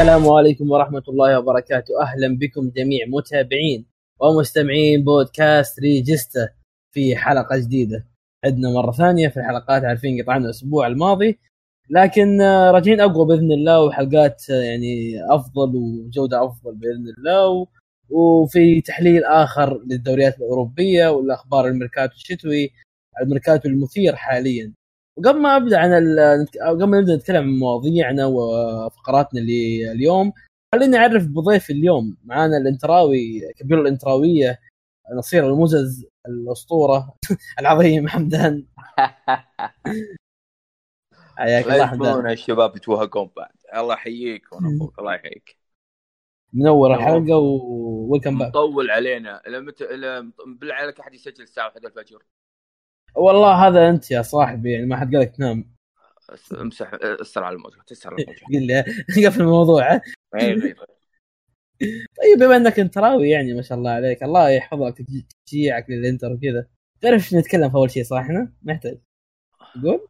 [0.00, 2.02] السلام عليكم ورحمة الله وبركاته.
[2.02, 3.86] أهلا بكم جميع متابعين
[4.20, 6.48] ومستمعين بودكاست ريجستا
[6.94, 8.06] في حلقة جديدة.
[8.44, 11.38] عندنا مرة ثانية في الحلقات عارفين قطعنا الأسبوع الماضي
[11.90, 17.66] لكن آه، راجعين أقوى بإذن الله وحلقات آه، يعني أفضل وجودة أفضل بإذن الله
[18.10, 22.70] وفي تحليل آخر للدوريات الأوروبية والأخبار الميركاتو الشتوي
[23.22, 24.72] الميركاتو المثير حاليا.
[25.16, 30.32] وقبل ما أبدأ عن ال- قبل ما نبدأ نتكلم عن مواضيعنا وفقراتنا اللي اليوم
[30.74, 32.16] خليني أعرف بضيف اليوم.
[32.24, 34.58] معانا الإنتراوي كبير الإنتراوية
[35.14, 37.14] نصير المزز الأسطورة
[37.60, 38.66] العظيم حمدان.
[41.36, 42.30] حياك الله حمدان.
[42.30, 44.42] الشباب يتوهقون بعد الله يحييك
[44.98, 45.56] الله يحييك.
[46.52, 49.40] منور الحلقة وويلكم باك مطول علينا.
[49.46, 52.22] إلى متى إلى بالله عليك احد يسجل الساعة 1 الفجر.
[53.14, 55.74] والله هذا انت يا صاحبي يعني ما حد قالك تنام.
[56.32, 58.66] أس- امسح استر على الموجه تستر على الموجه قل
[59.16, 59.94] لي قفل الموضوع.
[59.94, 60.02] ها؟
[60.34, 60.76] اي غير
[62.22, 65.02] طيب بما انك انتراوي يعني ما شاء الله عليك الله يحفظك
[65.46, 66.66] تشجيعك للانتر وكذا.
[67.00, 68.98] تعرف إيش نتكلم في أول شيء صح إحنا؟ محتاج
[69.74, 70.08] تقول؟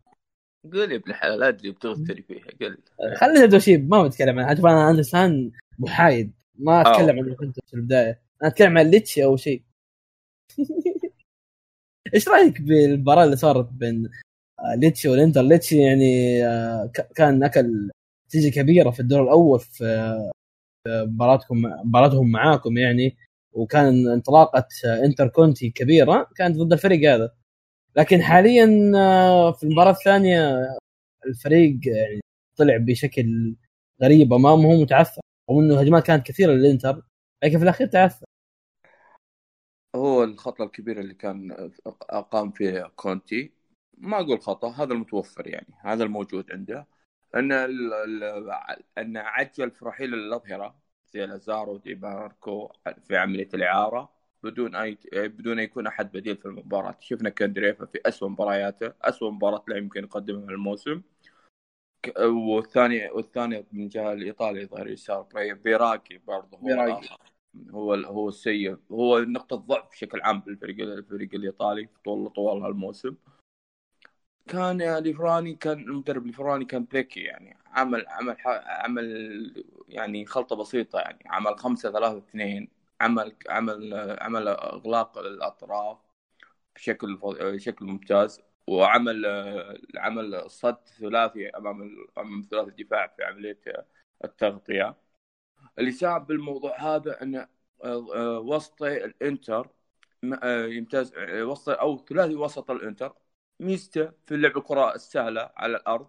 [0.64, 0.92] قول.
[0.92, 2.78] يا ابن الحلال أدري بتغتري فيها قل.
[3.16, 6.80] خلينا نبدأ شيء ما بتكلم عنها شوف أنا انسان محايد ما آه.
[6.80, 8.22] اتكلم عن الأنتر في البداية.
[8.42, 9.62] أنا أتكلم عن ليتشي أو شيء.
[12.14, 14.10] إيش رأيك بالمباراة اللي صارت بين
[14.60, 17.90] آه، ليتشي والإنتر؟ ليتشي يعني آه، كان أكل
[18.26, 19.84] نتيجة كبيرة في الدور الأول في
[20.88, 23.16] مباراتكم مباراتهم معاكم يعني
[23.52, 27.32] وكان انطلاقة آه، إنتر كونتي كبيرة كانت ضد الفريق هذا.
[27.96, 28.66] لكن حاليا
[29.52, 30.68] في المباراة الثانية
[31.26, 32.20] الفريق يعني
[32.56, 33.56] طلع بشكل
[34.02, 35.20] غريب أمامهم وتعثر
[35.50, 37.02] رغم إنه الهجمات كانت كثيرة للإنتر
[37.44, 38.26] لكن في الأخير تعثر.
[39.94, 41.70] هو الخطأ الكبير اللي كان
[42.30, 43.52] قام فيه كونتي
[43.98, 46.86] ما أقول خطأ هذا المتوفر يعني هذا الموجود عنده
[47.34, 47.52] أن.
[48.98, 50.74] أن عجل في رحيل الاظهره
[51.12, 52.72] زي لازارو دي ماركو
[53.08, 54.12] في عملية الإعارة
[54.42, 59.30] بدون أي بدون أن يكون أحد بديل في المباراة شفنا كاندريفا في اسوء مبارياته اسوء
[59.30, 61.02] مباراة له يمكن يقدمها الموسم
[62.26, 67.08] والثاني والثاني من جهة الإيطالي ظهر يسار بي- بيراكي برضه هو بيراكي.
[67.70, 68.76] هو هو السيء.
[68.92, 73.16] هو نقطة ضعف بشكل عام بالفريق الفريق الإيطالي طول طوال هالموسم.
[74.48, 77.56] كان ليفراني كان المدرب ليفراني كان بيكي يعني.
[77.66, 81.22] عمل عمل عمل يعني خلطة بسيطة يعني.
[81.26, 82.68] عمل خمسة ثلاثة اثنين.
[83.00, 85.98] عمل عمل عمل إغلاق الأطراف
[86.74, 88.40] بشكل بشكل ممتاز.
[88.66, 89.26] وعمل
[89.96, 93.60] عمل صد ثلاثي أمام أمام ثلاثي الدفاع في عملية
[94.24, 94.96] التغطية.
[95.78, 97.46] اللي صعب بالموضوع هذا ان
[98.44, 99.68] وسط الإنتر
[100.22, 103.14] م- آه، يمتاز آه، وسط أو ثلاثي وسط الإنتر
[103.60, 106.08] ميزته في لعب الكرة السهلة على الأرض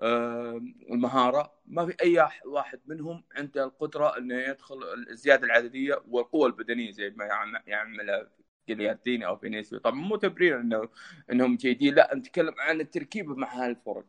[0.00, 0.56] آه،
[0.90, 1.60] المهارة.
[1.66, 4.78] ما في أي واحد منهم عنده القدرة إنه يدخل
[5.10, 8.30] الزيادة العددية والقوة البدنية زي ما يعم- يعملها
[8.68, 10.88] جليارديني أو فينيسيو طبعا مو تبرير انه
[11.32, 14.06] إنهم جيدين لا نتكلم عن التركيبه مع هالفرق.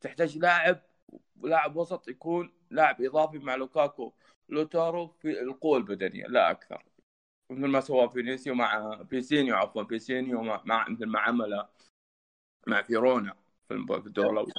[0.00, 0.82] تحتاج لاعب
[1.42, 4.12] لاعب وسط يكون لاعب إضافي مع لوكاكو.
[4.48, 6.84] لوتارو في القوة البدنية لا أكثر.
[7.50, 11.66] مثل ما سوى فينيسيو مع بيسينيو عفوا بيسينيو مع, مثل ما عمل
[12.66, 13.34] مع فيرونا
[13.68, 14.52] في الب- في الدور الأول.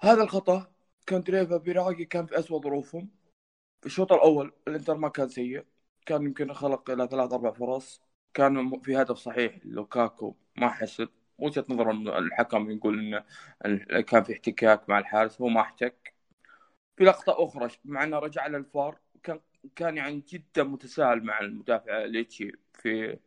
[0.00, 0.72] هذا الخطأ
[1.06, 3.08] كاندريفا بيراقي كان في اسوء ظروفهم.
[3.80, 5.64] في الشوط الأول الإنتر ما كان سيء.
[6.06, 8.00] كان يمكن خلق إلى ثلاث أربع فرص.
[8.34, 11.08] كان في هدف صحيح لوكاكو ما حسب.
[11.38, 13.24] وجهة نظر الحكم يقول انه
[14.00, 16.14] كان في احتكاك مع الحارس هو ما احتك.
[16.96, 19.40] في لقطة أخرى مع إنه رجع للفار كان
[19.76, 23.18] كان يعني جدا متساهل مع المدافع ليتشي في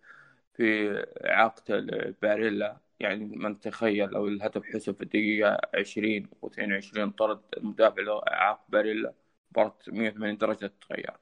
[0.54, 0.94] في
[1.25, 2.77] اعاقته لباريلا.
[3.00, 9.13] يعني من تخيل لو الهدف حسب في الدقيقة 20 و22 طرد المدافع له اعاق باريلا.
[9.51, 11.18] مباراة 180 درجة تتغير.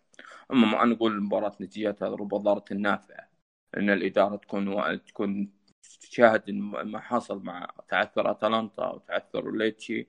[0.52, 3.30] أما ما نقول المباراة نتيجتها رب ضارة النافعة
[3.78, 5.52] أن الإدارة تكون تكون
[6.00, 10.08] تشاهد ما حصل مع تعثر أتلانتا وتعثر ليتشي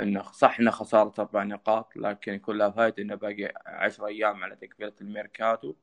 [0.00, 4.56] انه صح إنه خسارة أربع نقاط لكن يكون لها فائده إنه باقي 10 أيام على
[4.56, 5.74] تكمله الميركاتو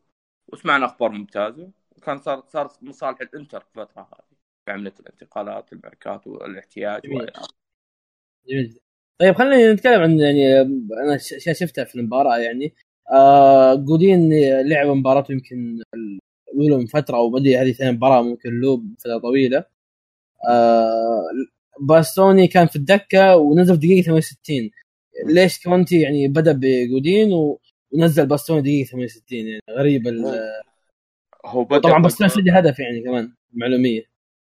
[0.47, 5.73] وسمعنا أخبار ممتازة وكان صار صار من صالح الإنتر في الفترة هذه في عملية الانتقالات
[5.73, 7.17] الميركاتو الاحتياج جميل.
[7.17, 7.53] والى آخره.
[8.47, 8.79] جميل جدا.
[9.19, 10.61] طيب خلينا نتكلم عن يعني
[11.03, 11.17] أنا
[11.53, 12.73] شفتها في المباراة يعني
[13.11, 14.29] آه جودين
[14.61, 15.83] لعب مباراته يمكن
[16.53, 19.65] الاولى من فترة أو بدي هذه ثاني مباراة ممكن له فترة طويلة.
[20.49, 21.23] آه
[21.81, 24.71] باستوني كان في الدكة ونزل في دقيقة 68
[25.25, 27.59] ليش كونتي يعني بدأ بجودين و-
[27.91, 30.39] ونزل باستوني دقيقة 68 يعني غريب ال-
[31.45, 34.01] هو بدأ طبعا باستوني سجل هدف يعني كمان معلومية.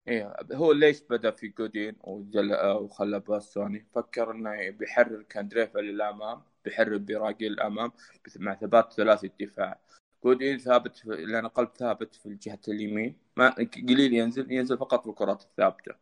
[0.08, 6.96] إيه هو ليش بدأ في جودين وجل وخلى باستوني؟ فكر إنه بيحرر كاندريفا للأمام بيحرر
[6.96, 7.90] براقي للامام
[8.36, 9.80] مع ثبات ثلاثي الدفاع.
[10.24, 11.08] جودين ثابت في...
[11.08, 13.18] لأن قلب ثابت في الجهة اليمين.
[13.36, 13.50] ما
[13.88, 15.94] قليل ينزل ينزل فقط في الكرات الثابتة.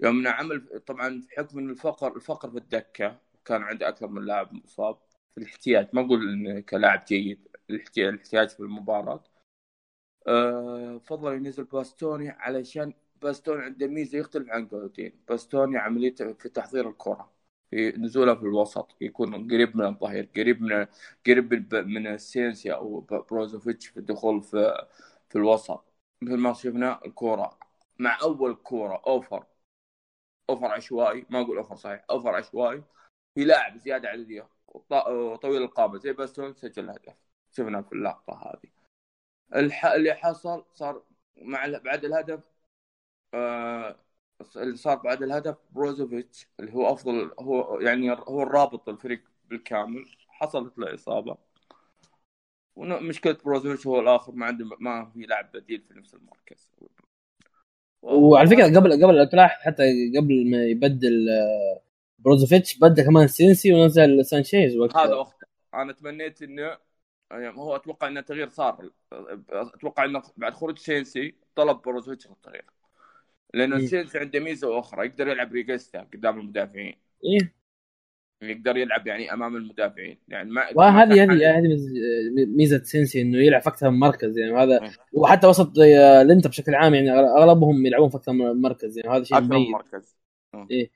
[0.00, 4.98] يوم عمل طبعا بحكم إن الفقر الفقر في الدكة كان عنده أكثر من لاعب مصاب.
[5.34, 7.48] في الاحتياج ما انه كلاعب جيد.
[7.70, 9.24] الاحتياج في المباراة.
[10.26, 16.88] أه فضل ينزل باستوني علشان باستوني عنده ميزة يختلف عن جودين باستوني عمليته في تحضير
[16.88, 17.37] الكرة.
[17.74, 20.86] نزوله في الوسط يكون قريب من الظهير قريب من
[21.26, 24.86] قريب من السينسي أو بروزوفيتش في الدخول في
[25.28, 25.84] في الوسط.
[26.22, 27.58] مثل ما شفنا الكورة
[27.98, 29.46] مع أول كورة أوفر
[30.50, 32.82] أوفر عشوائي ما أقول أوفر صحيح أوفر عشوائي
[33.34, 34.48] في لاعب زيادة عددية
[35.42, 37.14] طويل القامة زي باستون سجل هدف.
[37.52, 38.70] شفنا في اللقطة هذه.
[39.54, 39.86] الح...
[39.86, 41.02] اللي حصل صار
[41.36, 42.44] مع بعد الهدف
[43.34, 44.00] آه
[44.56, 50.04] اللي صار بعد الهدف بروزوفيتش اللي هو أفضل هو يعني هو الرابط الفريق بالكامل.
[50.28, 51.36] حصلت له إصابة.
[52.76, 56.70] ومشكله بروزوفيتش هو الآخر ما عنده ما في لاعب بديل في نفس المركز.
[58.02, 59.82] وعلى فكرة قبل قبل تلاحظ حتى
[60.16, 61.80] قبل ما يبدل آه،
[62.18, 65.04] بروزوفيتش بدا كمان سينسي ونزل سانشيز وقتها.
[65.04, 66.78] هذا وقته أنا تمنيت إنه
[67.30, 68.90] يعني هو أتوقع ان التغيير صار.
[69.50, 72.64] أتوقع إنه بعد خروج سينسي طلب بروزوفيتش التغيير.
[73.54, 76.94] لأنه سينسي عنده ميزة أخرى يقدر يلعب ريجستا قدام المدافعين.
[77.24, 77.58] إيه.
[78.42, 80.18] يقدر يلعب يعني أمام المدافعين.
[80.28, 81.78] يعني ما وهذه هذه هذه
[82.56, 84.90] ميزة سينسي إنه يلعب في أكثر من مركز يعني هذا إيه.
[85.12, 85.78] وحتى وسط
[86.22, 89.68] الإنتر بشكل عام يعني أغلبهم يلعبون في أكثر من مركز يعني هذا شيء مميز.
[89.68, 90.16] مركز.
[90.70, 90.90] إيه.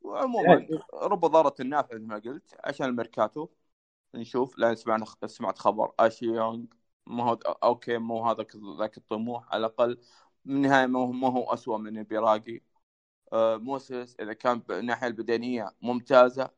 [0.00, 0.68] وعموما يعني...
[0.94, 3.48] رب ضارة نافعة زي ما قلت عشان الميركاتو.
[4.14, 5.92] نشوف لأن سمعنا سمعت خبر.
[5.98, 6.64] اشلي يونغ
[7.06, 8.46] ما هو أوكي مو هذا
[8.78, 9.54] ذاك الطموح.
[9.54, 9.98] على الأقل
[10.44, 12.60] بالنهاية ما هو ما هو اسوء من البيراقي
[13.32, 16.50] آه، موسيس إذا كان بالناحيه البدنية ممتازة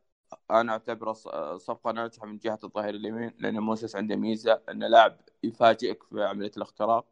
[0.50, 1.12] أنا أعتبره
[1.58, 6.50] صفقة ناجحة من جهة الظهير اليمين لأن موسيس عنده ميزة انه لاعب يفاجئك في عملية
[6.56, 7.06] الاختراق.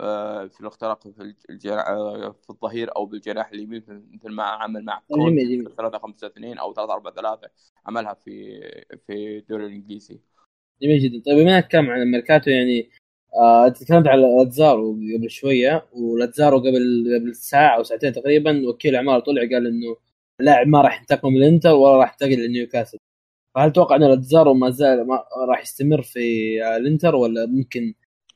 [0.00, 5.02] آه، في الاختراق في الجناح آه، في الظهير أو بالجناح اليمين مثل ما عمل مع
[5.08, 7.48] كونتي 3 5 2 أو 3 4 3
[7.86, 8.60] عملها في
[9.06, 10.20] في الدوري الإنجليزي.
[10.82, 11.22] جميل جدا.
[11.26, 12.90] طيب بما انك عن الميركاتو يعني
[13.34, 19.22] آه تكلمت على لاتزارو قبل شوية ولاتزارو قبل قبل ساعة أو ساعتين تقريبا وكيل أعمال
[19.22, 19.96] طلع قال إنه
[20.40, 22.98] اللاعب ما راح ينتقل من الإنتر ولا راح ينتقل لنيوكاسل.
[23.54, 26.20] فهل تتوقع إن لاتزارو ما زال ما راح يستمر في
[26.76, 27.94] الإنتر ولا ممكن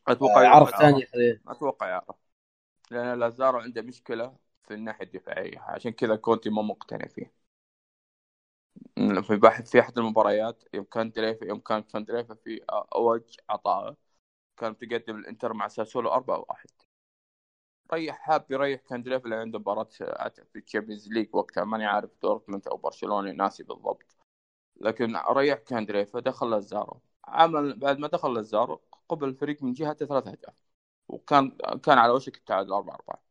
[0.09, 1.07] أتوقع آه عرض ثاني
[1.49, 2.17] أتوقع يعرف.
[2.91, 4.37] لأن لاتزارو عنده مشكلة
[4.69, 7.47] في الناحية الدفاعية عشان كذا كونتي مو مقتنع فيه.
[9.23, 12.61] في بحث في أحد المباريات يوم كاندريفا يوم كان كاندريفا في
[12.95, 13.97] أوج عطائه
[14.57, 16.71] كان تقدم الإنتر مع ساسولو 4 1
[17.93, 19.85] ريح حاب يريح كاندريفا اللي عنده مباراة
[20.53, 21.65] في ال Champions League وقتها.
[21.65, 24.17] ماني عارف دورتموند أو برشلونة ناسي بالضبط.
[24.81, 30.27] لكن ريح كاندريفا دخل لازارو عمل بعد ما دخل لازارو قبل الفريق من جهته ثلاث
[30.29, 30.67] أهداف.
[31.09, 31.51] وكان
[31.85, 33.26] كان على وشك التعادل 4 4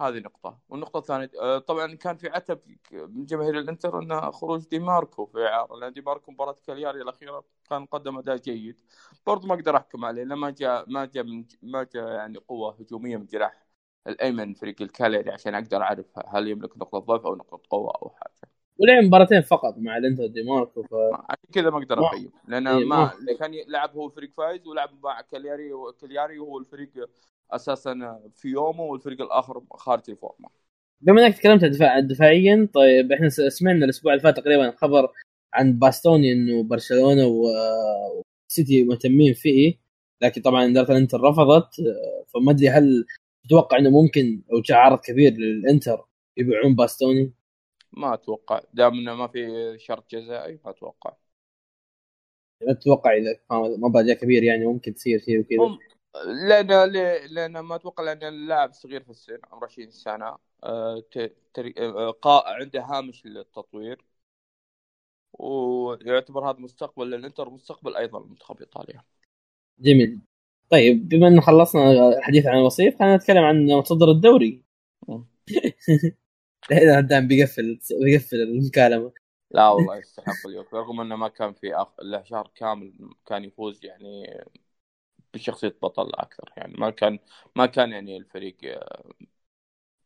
[0.00, 2.60] هذه نقطة، والنقطة الثانية آه، طبعا كان في عتب
[2.92, 7.44] من جماهير الإنتر إن خروج دي ماركو في اعارة لأن دي ماركو مباراة كالياري الأخيرة
[7.70, 8.80] كان قدم أداء جيد،
[9.26, 12.76] برضو ما أقدر أحكم عليه لما ما جاء ما جاء من ما جاء يعني قوة
[12.80, 13.66] هجومية من جناح
[14.06, 18.50] الأيمن فريق الكالياري عشان أقدر أعرف هل يملك نقطة ضعف أو نقطة قوة أو حاجة.
[18.78, 20.94] ولعب مباراتين فقط مع الإنتر دي ماركو ف...
[20.94, 22.30] عشان كذا ما أقدر أقيم.
[22.48, 26.90] لأن إيه، ما كان لعب هو فريق فايز ولعب مع كالياري وكالياري وهو الفريق
[27.50, 30.48] أساسا في يومه والفريق الآخر خارج الفورمة.
[31.00, 35.12] بما إنك تكلمت دفاع دفاعيا طيب إحنا سمعنا الأسبوع اللي فات تقريبا خبر
[35.52, 39.78] عن باستوني انه برشلونه وسيتي مهتمين فيه
[40.22, 41.74] لكن طبعا إدارة الإنتر رفضت.
[42.34, 43.06] فما أدري هل
[43.44, 46.04] تتوقع إنه ممكن لو جاء عرض كبير للإنتر
[46.36, 47.32] يبيعون باستوني؟
[47.92, 48.62] ما أتوقع.
[48.74, 51.16] دام انه ما في شرط جزائي ما أتوقع.
[52.66, 53.38] ما تتوقع اذا
[53.78, 55.78] مبلغ كبير يعني ممكن تصير شيء وكذا.
[56.48, 56.92] لأن
[57.34, 61.02] لأن ما أتوقع لأن اللاعب صغير في السن عمره 20 سنة آه،
[62.24, 64.04] آه، عنده هامش للتطوير
[65.32, 69.02] ويعتبر هذا مستقبل للانتر مستقبل أيضا لمنتخب إيطاليا.
[69.78, 70.20] جميل.
[70.70, 74.62] طيب بما إن خلصنا الحديث عن الوصيف خلينا نتكلم عن متصدر الدوري.
[76.70, 79.12] لا دام بيقفل بيقفل المكالمة.
[79.50, 81.88] لا والله يستحق اليوم رغم إنه ما كان في أخ...
[82.02, 82.92] له شهر كامل
[83.26, 84.40] كان يفوز يعني
[85.34, 86.52] بشخصية بطل أكثر.
[86.56, 87.18] يعني ما كان
[87.56, 89.10] ما كان يعني الفريق آه،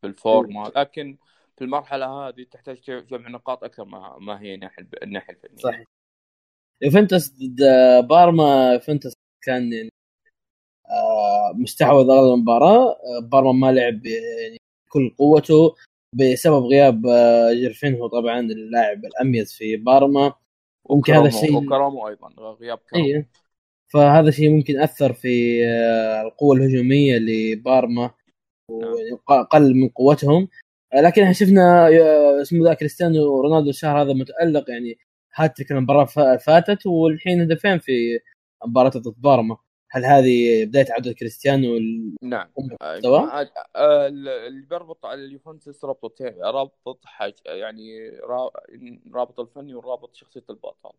[0.02, 1.18] بالفورمه لكن
[1.56, 5.56] في المرحلة هذه تحتاج جمع نقاط أكثر ما ما هي الناحيه الناحية الفنية.
[5.56, 5.84] صحيح.
[6.82, 7.60] يوفنتوس ضد
[8.08, 8.72] بارما.
[8.72, 9.12] يوفنتوس
[9.42, 9.90] كان يعني
[10.90, 12.90] آه، مستحوذ اغلب المباراة.
[12.90, 15.74] آه، بارما ما لعب يعني كل قوته
[16.12, 20.34] بسبب غياب آه، جيرفينهو طبعا اللاعب الأميز في بارما.
[20.90, 22.28] ممكن هذا الشيء وكرامو أيضا
[22.60, 23.26] غياب كرامو اي
[23.92, 25.64] فهذا الشيء ممكن اثر في
[26.26, 28.11] القوة الهجومية لبارما
[28.68, 30.49] وقل من قوتهم.
[30.94, 31.88] لكن إحنا شفنا
[32.42, 34.99] اسمه ذا كريستيانو رونالدو الشهر هذا متألق يعني
[35.34, 36.04] هاتريك المباراة
[36.37, 38.20] فاتت والحين هدفين في
[38.66, 39.56] مباراة ضد بارما.
[39.90, 41.78] هل هذه بداية عودة كريستيانو
[42.22, 42.49] نعم.
[42.82, 48.11] آه, آه، اللي بيربط على اليوفنتوس ربطتين رابط حاج يعني
[49.14, 50.92] رابط الفني ورابط شخصية البطل.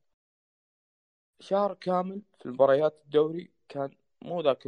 [1.40, 3.90] شهر كامل في مباريات الدوري كان
[4.22, 4.68] مو ذاك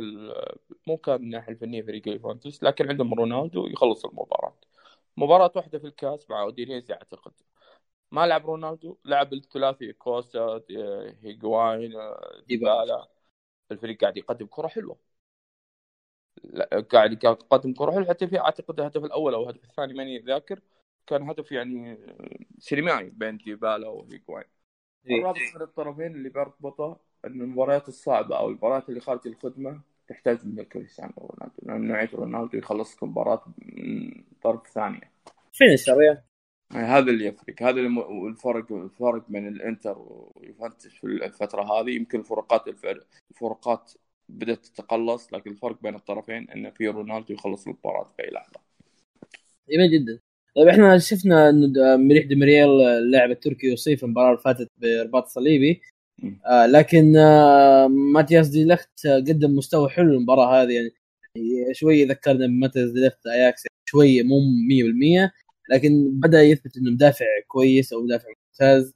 [0.87, 4.55] مو كان من الناحيه الفنية فريق اليوفنتوس لكن عندهم رونالدو يخلص المباراة.
[5.17, 7.33] مباراة واحدة في الكاس مع اودينيزي أعتقد.
[8.11, 10.61] ما لعب رونالدو لعب الثلاثي كوستا
[11.23, 11.93] هيغواين
[12.47, 13.07] ديبالا.
[13.71, 14.99] الفريق قاعد يقدم كرة حلوة.
[16.91, 20.59] قاعد يقدم كرة حلوة حتى في أعتقد الهدف الأول أو الهدف الثاني ماني ذاكر
[21.07, 21.97] كان هدف يعني
[22.59, 24.54] سينمائي بين ديبالا وهيغواين إيه.
[25.11, 30.63] الرابط بين الطرفين اللي بيربطه ان المباريات الصعبة أو المباريات اللي خارج الخدمة تحتاج من
[30.63, 35.11] كريستيانو رونالدو لأن نوعيه رونالدو يخلص مباراه من طرف ثانية.
[35.53, 36.23] فينشر يا
[36.71, 37.63] هذا اللي يفرق.
[37.63, 37.81] هذا
[38.29, 41.95] الفرق الفرق بين الإنتر ويوفنتوس في الفترة هذه.
[41.95, 42.67] يمكن الفروقات
[43.31, 43.91] الفروقات
[44.29, 48.59] بدأت تتقلص لكن الفرق بين الطرفين إنه في رونالدو يخلص المباراة في أي لحظة.
[49.69, 50.19] جميل جدا.
[50.55, 55.81] طيب إحنا شفنا انه مريح ديمريال اللاعب التركي يصيب في المباراة اللي فاتت برباط صليبي.
[56.47, 60.91] آه لكن آه ماتياس دي لخت قدم مستوى حلو المباراه هذه يعني
[61.73, 65.33] شوي ذكرنا بماتياس دي لخت أياكس شوي مو 100%
[65.71, 68.93] لكن بدأ يثبت إنه مدافع كويس أو مدافع ممتاز.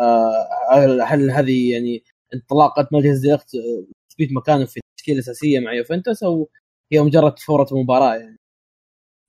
[0.00, 5.72] آه هل هذه يعني انطلاقة ماتياس دي لخت آه، تثبيت مكانه في التشكيلة الأساسية مع
[5.74, 6.50] يوفنتوس أو
[6.92, 8.38] هي مجرد فورة مباراة يعني؟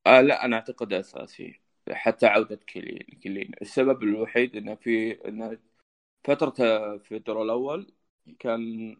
[0.07, 3.51] آه لا أنا أعتقد اساسي حتى عودة كيلين كيلين.
[3.61, 5.57] السبب الوحيد إنه في انه
[6.23, 7.93] فترته في الدور الأول
[8.39, 8.95] كان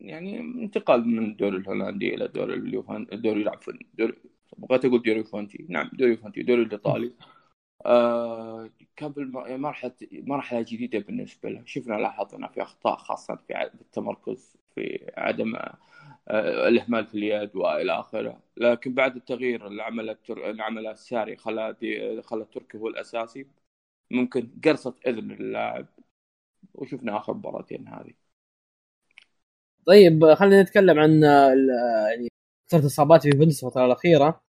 [0.00, 4.14] يعني انتقال من الدوري الهولندي إلى الدوري اليوفان الدوري يلعب في الدوري
[4.58, 7.12] بغيت أقول دوري فونتي نعم دوري فونتي دوري الإيطالي.
[7.86, 9.14] آه كان
[9.60, 11.62] مرحله مرحلة جديدة بالنسبة له.
[11.66, 15.56] شفنا لاحظنا في أخطاء خاصة في التمركز في عدم
[16.30, 18.42] الإهمال في اليد وإلى آخره.
[18.56, 21.76] لكن بعد التغيير اللي عمله اللي الساري خلى
[22.22, 23.46] خلى التركي هو الأساسي
[24.10, 25.86] ممكن قرصت إذن اللاعب.
[26.74, 28.12] وشفنا آخر مباراتين هذه.
[29.86, 32.28] طيب خلينا نتكلم عن يعني
[32.68, 34.42] كثرة اصابات في يوفنتوس الفترة الأخيرة.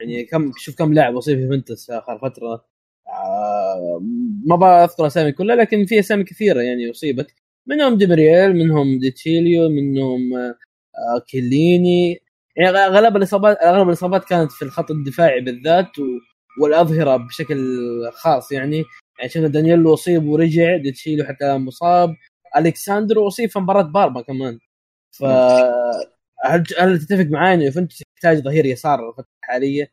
[0.00, 2.66] يعني كم شوف كم لاعب اصيب في يوفنتوس آخر فترة.
[3.08, 4.00] آه،
[4.46, 7.34] ما بذكر أسامي كلها لكن في أسامي كثيرة يعني أصيبت.
[7.66, 10.32] منهم ديمريال منهم ديتشيليو منهم
[11.28, 12.20] كيليني.
[12.56, 15.90] يعني أغلب الإصابات أغلب الإصابات كانت في الخط الدفاعي بالذات
[16.60, 17.56] والأظهرة بشكل
[18.12, 18.84] خاص يعني.
[19.18, 22.16] يعني شفنا دانييلو أصيب ورجع ديشيليو حتى الآن مصاب.
[22.56, 24.58] الكساندرو أصيب في مباراة بارما كمان.
[25.10, 25.24] ف
[26.44, 29.92] هل هل تتفق معي انه يوفنتوس يحتاج ظهير يسار الفترة الحالية؟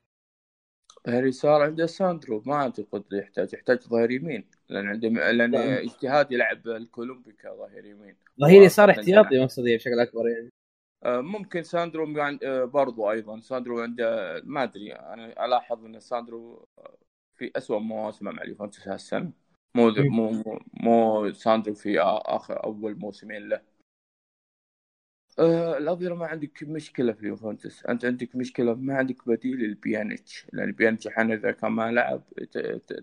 [1.07, 4.49] ظهير يسار عنده ساندرو ما اعتقد يحتاج يحتاج ظهير يمين.
[4.69, 8.15] لأن عنده لأن اجتهاد يلعب الكولومبي كظهير يمين.
[8.41, 10.49] ظهير يسار احتياطي مقصدي بشكل أكبر يعني.
[11.07, 13.39] ممكن ساندرو آه، برضو أيضا.
[13.39, 16.67] ساندرو عنده ما أدري أنا ألاحظ إن ساندرو
[17.35, 19.31] في أسوأ مواسمه مع اليوفنتوس هالسنة.
[19.75, 23.61] مو مو مو ساندرو في آخر أول موسمين له.
[25.39, 27.85] آه الأظهرة ما عندك مشكلة في اليوفنتوس.
[27.85, 30.47] أنت عندك مشكلة ما عندك بديل للبيانيتش.
[30.53, 32.23] لأن بيانيتش حين إذا كان ما لعب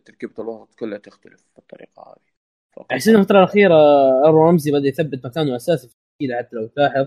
[0.04, 2.34] تركيبة الوسط كلها تختلف بالطريقة هذه.
[2.92, 3.74] احسن الفترة الأخيرة
[4.24, 7.06] آرون رمزي بدأ يثبت مكانه أساسي في التشكيلة حتى لو تلاحظ.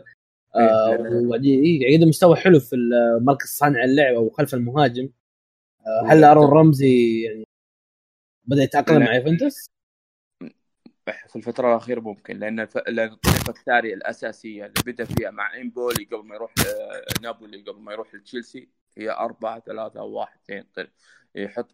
[0.57, 2.75] آه وبعدين يقدم مستوى حلو في
[3.21, 5.09] مركز صانع اللعب أو خلف المهاجم.
[6.05, 7.47] هل أرون رمزي يعني
[8.45, 9.69] بدأ يتأقلم مع يوفنتوس؟
[11.27, 12.77] في الفترة الأخيرة ممكن لأن ف...
[12.77, 17.79] لأن الطريقة الثانية الأساسية اللي بدأ فيها مع إمبولي قبل ما يروح آه، نابولي قبل
[17.79, 20.87] ما يروح لتشيلسي هي أربعة ثلاثة واحد اثنين
[21.35, 21.71] يحط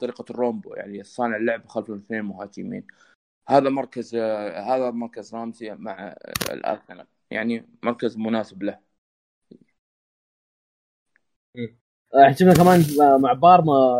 [0.00, 2.86] طريقة الرومبو يعني صانع اللعب خلف الاثنين مهاجمين.
[3.48, 6.16] هذا مركز آه، هذا مركز رامسي مع آه،
[6.50, 7.06] الأرسنال.
[7.30, 8.78] يعني مركز مناسب له.
[12.32, 12.84] شفنا كمان
[13.20, 13.98] مع بارما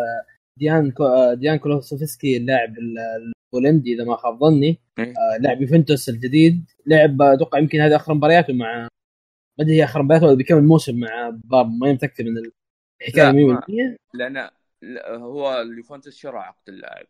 [0.57, 0.95] ديان
[1.33, 4.81] ديان كولوسوفسكي اللاعب البولندي إذا ما خاب ظني.
[4.99, 5.05] إيه.
[5.05, 6.71] آه، لاعب يوفنتوس الجديد.
[6.87, 8.83] لعب أتوقع يمكن هذه آخر مبارياته مع
[9.59, 12.43] ما أدري هي آخر مبارياته ولا بيكمل موسم مع بارما ما متأكد من
[13.03, 14.51] الحكاية 100% لأن
[15.09, 17.07] هو اليوفنتوس شرى عقد اللاعب.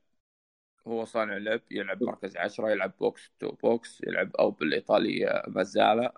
[0.87, 6.15] هو صانع لعب يلعب مركز عشرة يلعب box to box يلعب أو بالايطاليه mezzala.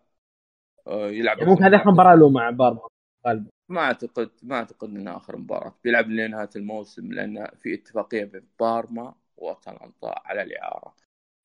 [0.87, 2.81] آه، يلعب يعني ممكن هذه آخر مباراة له مع بارما
[3.27, 3.51] غالبا.
[3.69, 5.75] ما أعتقد ما أعتقد انها آخر مباراة.
[5.85, 10.95] بيلعب لنهايه الموسم لأن في اتفاقية بين بارما وأتلانتا على الإعارة.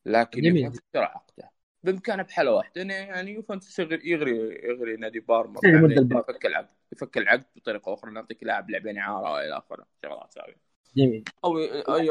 [0.06, 0.44] لكن.
[0.46, 1.52] يوفنتوس عقده.
[1.84, 4.32] بإمكانه بحالة واحدة إنه يعني يوفنتوس يغري يغري,
[4.64, 6.26] يغري نادي بارما الباب.
[6.30, 9.86] يفك العقد يفك العقد بطريقة أخرى نعطيك لاعب لاعبين إعارة والى آخره.
[10.04, 10.73] شغلات هذه.
[10.98, 11.24] جميل.
[11.46, 11.58] أو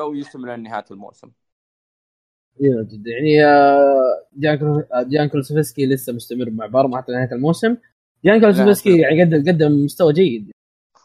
[0.01, 1.31] أو يستمر لنهايه الموسم.
[2.61, 3.11] جدا.
[3.11, 5.03] يعني آه، جان كلو- آه،
[5.87, 7.77] لسه مستمر مع بارما حتى نهاية الموسم.
[8.25, 10.51] جان كولوسفسكي يعني قدم قدم مستوى جيد.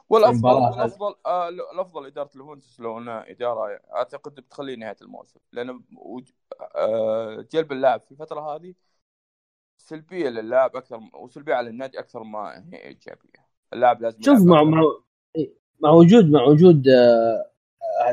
[0.10, 0.50] والافضل.
[0.50, 5.40] والافضل آه الأفضل إدارة اليوفنتوس لو إنها إدارة أعتقد بتخليه نهاية الموسم.
[5.54, 6.32] لأن وج-
[6.76, 8.74] آه جلب اللاعب في الفترة هذه
[9.78, 13.48] سلبية للاعب أكثر وسلبية على النادي أكثر ما هي إيجابية.
[13.74, 14.72] اللاعب لازم شوف يلعب مع أكثر.
[14.72, 14.84] مع
[15.80, 17.52] مع وجود مع وجود آه،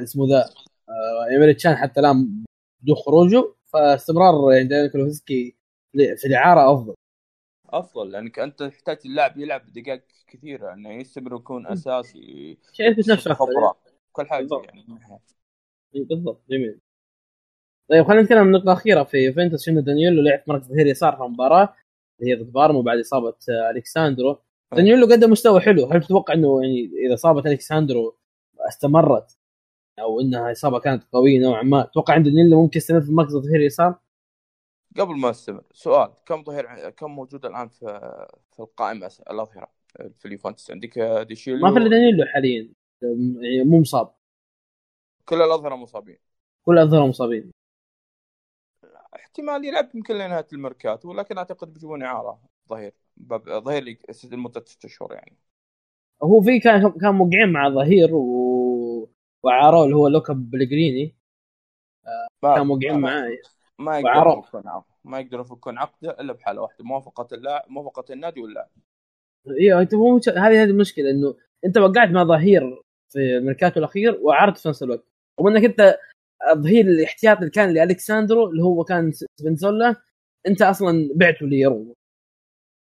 [0.02, 0.44] اسمه ذا
[0.88, 2.44] آه، ايمري تشان حتى الآن
[2.83, 5.56] بدون خروجه فاستمرار يعني ديان كولوسفسكي
[5.92, 6.94] في الإعارة أفضل.
[7.68, 13.35] أفضل لأنك أنت تحتاج اللاعب يلعب دقائق كثيرة انه يستمر يكون أساسي يثبت نفسه.
[13.35, 13.76] خبرة
[14.12, 14.66] كل حاجة بالضبط.
[14.66, 14.87] يعني.
[15.94, 16.80] بالضبط جميل.
[17.90, 21.23] طيب خلينا نتكلم عن نقطة أخيرة في يوفنتوس شنو دانييلو لعب مركز ظهير يسار في
[21.23, 21.75] المباراة
[22.21, 24.38] اللي هي ضد بارما بعد إصابة آه، ألكساندرو
[24.73, 28.16] دانييلو قدم مستوى حلو هل تتوقع إنه يعني إذا إصابة ألكساندرو
[28.68, 29.38] استمرت؟
[29.99, 31.83] أو إنها إصابة كانت قوية نوعا ما.
[31.83, 33.99] تتوقع أن دانييلو ممكن يستمر في مركز ظهير يسار؟
[34.99, 37.87] قبل ما استمر سؤال كم ظهير كم موجود الآن في
[38.53, 39.69] في القائمة؟ الاظهره
[40.15, 40.99] في اليوفنتوس عندك
[41.29, 42.73] ديشيليو ما في إلا دانييلو حاليا.
[43.03, 44.15] يعني مو مصاب.
[45.25, 46.19] كل الأظهرة مصابين.
[46.63, 47.50] كل الأظهرة مصابين.
[49.17, 52.93] احتمال يلعب يمكن لنهاية الميركاتو ولكن أعتقد بيجيبون إعارة ظهير.
[53.49, 53.99] ظهير
[54.33, 55.37] لمدة ست شهور يعني.
[56.23, 58.44] هو في كان كان موقعين مع ظهير و...
[59.45, 61.17] وعاروه اللي هو لوكا بلغريني.
[62.43, 63.39] ما كان موقعين معاه
[63.78, 63.99] ما.
[63.99, 66.85] يقدرون يفكون عقده ما يقدرون يفكون عقده إلا بحالة واحدة.
[66.85, 68.69] موافقة اللاعب موافقة النادي واللاعب
[69.61, 74.59] أيوه أنت مو هذه هذه المشكلة إنه أنت وقعت مع ظهير في الميركاتو الأخير وعرضت
[74.59, 75.04] في نفس الوقت.
[75.39, 75.99] وانك أنت
[76.52, 79.97] الظهير الاحتياطي اللي كان لألكساندرو اللي هو كان سبنزولا
[80.47, 81.95] أنت أصلا بعته ليرو.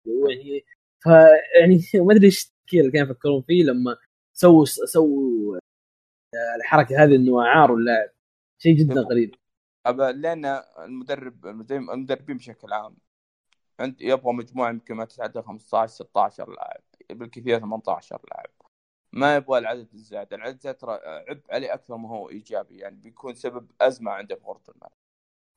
[0.06, 0.66] يعني
[1.04, 3.98] فيعني ما أدري إيش التفكير اللي كانوا يفكرون فيه لما
[4.34, 5.58] سووا سووا
[6.56, 8.10] الحركة هذه إنه اعاروا اللاعب
[8.58, 9.36] شيء جدا غريب.
[9.86, 10.46] أبا لأن
[10.80, 12.98] المدرب المدربين بشكل عام
[13.80, 18.50] عند يبغى مجموعة يمكن ما تتعدى 15 16 لاعب بالكثير 18 لاعب.
[19.14, 20.34] ما يبغى العدد الزائد.
[20.34, 22.78] العدد الزائد ترى عبء عليه أكثر ما هو إيجابي.
[22.78, 24.92] يعني بيكون سبب أزمة عنده في غرفه الملعب.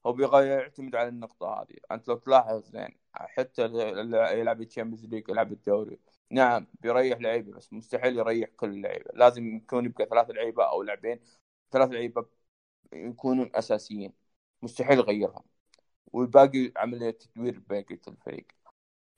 [0.07, 1.77] هو بيغير يعتمد على النقطة هذه.
[1.93, 5.99] أنت لو تلاحظ زين حتى اللي يلعب ال Champions League يلعب الدوري
[6.31, 11.21] نعم بيريح لعيبة بس مستحيل يريح كل اللعيبه لازم يكون يبقى ثلاث لعيبة أو لاعبين
[11.71, 12.27] ثلاث لعيبة
[12.93, 14.13] يكونون أساسيين.
[14.63, 15.43] مستحيل يغيرهم.
[16.13, 18.47] والباقي عملية تدوير بقية الفريق.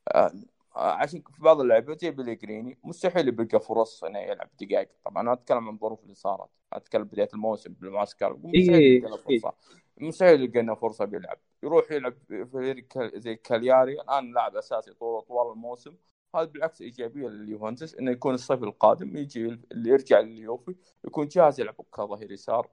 [0.09, 0.33] آه،
[0.77, 4.89] آه، عشان في بعض اللعيبة زي بليجريني مستحيل يلقى فرص إنه يلعب دقائق.
[5.05, 6.49] طبعا أنا أتكلم عن الظروف اللي صارت.
[6.73, 8.37] أتكلم بداية الموسم بالمعسكر.
[8.37, 9.53] مستحيل إيه، يلقى له فرصة.
[9.97, 11.39] مستحيل يلقى له فرصة بيلعب.
[11.63, 14.01] يروح يلعب في فريق زي كالياري.
[14.01, 15.97] الآن لاعب أساسي طول طوال الموسم.
[16.37, 21.75] هذا بالعكس إيجابية لليوفنتوس إنه يكون الصيف القادم يجي اللي يرجع لليوفي يكون جاهز يلعب
[21.95, 22.71] كظهير يسار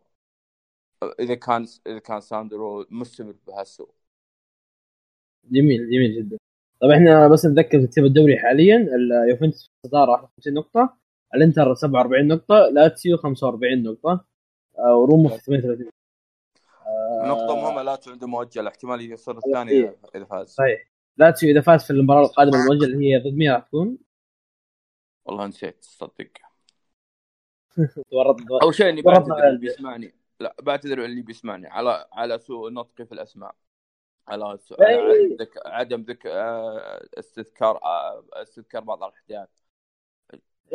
[1.19, 3.89] إذا كان إذا كان ساندرو مستمر بهالسوء.
[5.43, 6.37] جميل جميل جدا.
[6.81, 8.77] طيب إحنا بس نذكر ترتيب الدوري حاليا.
[8.77, 10.97] اليوفنتوس في الصدارة 51 نقطة
[11.35, 14.25] الإنتر 47 نقطة لاتسيو 45 نقطة
[14.79, 15.89] آه، وروما في 38
[17.23, 19.37] نقطة مهمة لا عنده مؤجل احتمال يصير.
[19.37, 20.47] الثاني إذا فاز.
[20.47, 20.89] صحيح.
[21.19, 23.97] لاتسيو إذا فاز في المباراة القادمة المؤجله اللي هي ضد مين راح تكون؟
[25.25, 26.31] والله نسيت تصدق.
[28.63, 29.59] أول شيء وربنا بعتذر اللي.
[29.59, 30.13] بيسمعني.
[30.39, 31.67] لا بعتذر اللي بيسمعني.
[31.67, 33.55] على على سوء نطقي في الأسماء.
[34.27, 34.95] على سوء إيه.
[34.97, 35.53] عدم ذك...
[35.65, 36.27] عدم ذك...
[36.27, 39.49] آه، استذكار آه، استذكار بعض الأحداث.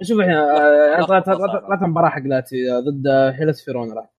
[0.02, 4.10] شوف إحنا آه، طلعت طلعت المباراه حق لاتسيو ضد هيلس فيرونا راح.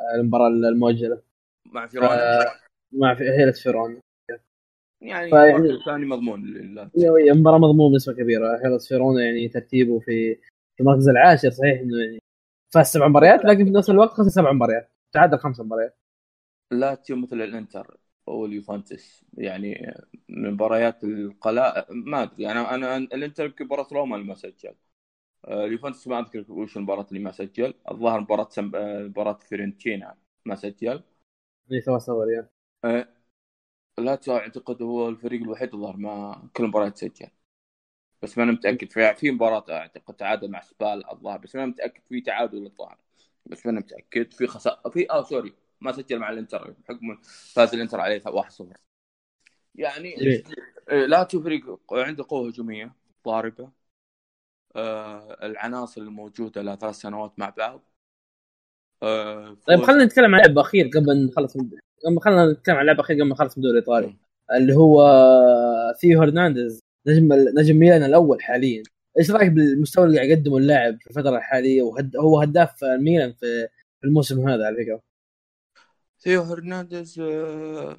[0.00, 1.22] آه، المباراة المؤجله
[1.64, 2.40] مع فيرونا.
[2.40, 2.52] آه،
[2.92, 4.00] مع هيلس فيرونا.
[5.02, 8.60] يعني فيعني- الثاني مضمون لله هي هي مباراة مضمون بنسبة كبيرة.
[8.64, 10.34] هيلس فيرونا يعني ترتيبه في
[10.76, 12.18] في المركز العاشر صحيح إنه يعني
[12.74, 14.90] فاز سبع مباريات لكن في نفس الوقت خسر سبع مباريات.
[15.12, 15.98] تعادل خمس مباريات.
[16.72, 19.94] لاتسيو مثل الإنتر واليوفنتوس يعني
[20.28, 22.50] من مباريات القلاء ما أدري.
[22.50, 24.74] أنا أنا الإنتر يمكن مباراة روما اللي ما سجل.
[25.44, 27.74] آه، اليوفنتوس ما أذكر وش المباراة اللي ما سجل.
[27.90, 28.70] الظاهر مباراة سم...
[28.74, 30.14] آه، مباراة فيرنتينا
[30.46, 31.02] ما سجل.
[31.72, 32.24] اي سوا سوا
[33.98, 37.28] لاتسيو أعتقد هو الفريق الوحيد الظاهر ما كل مباراه سجل
[38.22, 38.92] بس ما أنا متأكد.
[38.92, 42.98] في في مباراة أعتقد تعادل مع سبال الظاهر بس ما أنا متأكد في تعادل الظاهر
[43.46, 45.54] بس ما أنا متأكد في خساره في آه sorry.
[45.80, 46.70] ما سجل مع الإنتر.
[46.70, 47.18] بحكم
[47.54, 48.66] فاز الإنتر عليه 1-0
[49.74, 50.08] يعني.
[50.90, 52.92] إيه، لاتسيو فريق عنده قوة هجومية
[53.26, 53.70] ضاربة.
[54.76, 57.82] آه العناصر الموجودة لها ثلاث سنوات مع بعض.
[59.02, 61.56] آه طيب خلينا نتكلم عن لعبه أخير قبل نخلص
[62.24, 64.16] خلينا نتكلم عن لعبة اخير قبل ما نخلص من الدوري الإيطالي.
[64.52, 65.02] اللي هو
[66.00, 68.82] ثيو هرنانديز نجم نجم ميلان الأول حاليا.
[69.18, 72.16] إيش رأيك بالمستوى اللي قاعد يقدمه اللاعب في الفترة الحالية؟ وهد...
[72.16, 73.68] هو هداف ميلان في
[74.00, 75.02] في الموسم هذا على فكرة.
[76.20, 77.96] ثيو هرنانديز آه،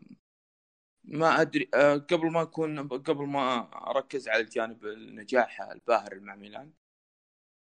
[1.04, 6.72] ما أدري آه، قبل ما أكون قبل ما أركز على الجانب النجاح الباهر مع ميلان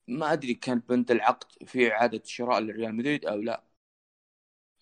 [0.08, 3.64] ما أدري كان بند العقد في إعادة شراء لريال مدريد أو لا.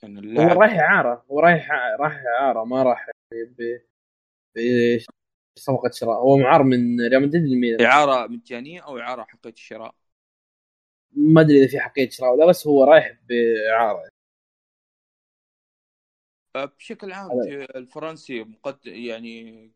[0.02, 3.62] يعني هو اللاعب رايح إعارة هو رايح رايح إعارة ما راح ب...
[4.56, 4.60] ب...
[5.58, 6.18] صفقه شراء.
[6.20, 9.94] هو معار من ريال مدريد لميلان إعارة مجانيه أو إعارة حقيقيه الشراء؟
[11.16, 14.02] ما أدري إذا في حقيقة شراء ولا بس هو رايح بإعارة.
[16.56, 17.40] آه، بشكل عام
[17.76, 19.70] الفرنسي مقد يعني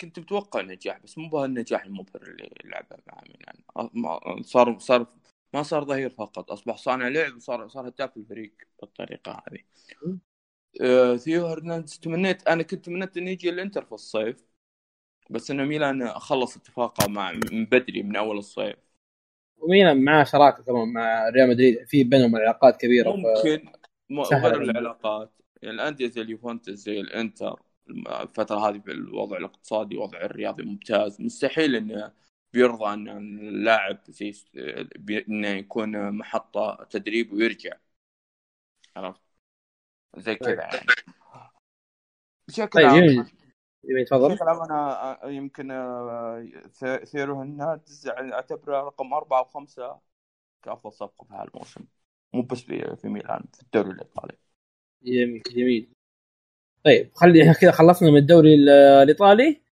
[0.00, 3.90] كنت متوقع نجاح بس مو بهالنجاح المبهر اللي لعبه مع ميلان.
[3.94, 5.06] ما- صار صار
[5.54, 9.60] ما صار ظهير فقط أصبح صانع لعب وصار صار هداف الفريق بالطريقة هذه.
[10.80, 14.44] آه، ثيو هرنانديز تمنيت أنا كنت تمنيت إنه يجي الإنتر في الصيف
[15.30, 18.76] بس إنه ميلان خلص اتفاقه مع من بدري من أول الصيف
[19.58, 23.16] وميلان معاه شراكة كمان مع ريال مدريد في بينهم علاقات كبيرة ف...
[23.16, 24.62] ممكن سهل غير.
[24.62, 25.32] العلاقات
[25.62, 27.62] يعني الأندية زي اليوفنتوس زي الإنتر
[28.22, 32.12] الفترة هذه بالوضع الاقتصادي وضع الرياضي ممتاز مستحيل إنه
[32.52, 33.08] بيرضى ان
[33.48, 33.98] اللاعب
[34.96, 37.72] بي- إنه يكون محطة تدريب ويرجع.
[38.96, 39.20] عرفت؟
[40.16, 40.86] زي كذا يعني.
[42.48, 43.26] بشكل طيب عام
[44.06, 44.34] تفضل.
[44.34, 49.98] بشكل عام أنا آه، يمكن آه، ثي- ثيو هرنانديز أعتبره رقم أربعة وخمسه
[50.62, 51.84] كأفضل صفقة في هالموسم.
[52.32, 54.36] مو بس في في ميلان في الدوري الإيطالي.
[55.02, 55.92] جميل جميل
[56.84, 58.68] طيب خلي إحنا كذا خلصنا من الدوري ال-
[59.02, 59.48] الإيطالي.
[59.48, 59.67] آه،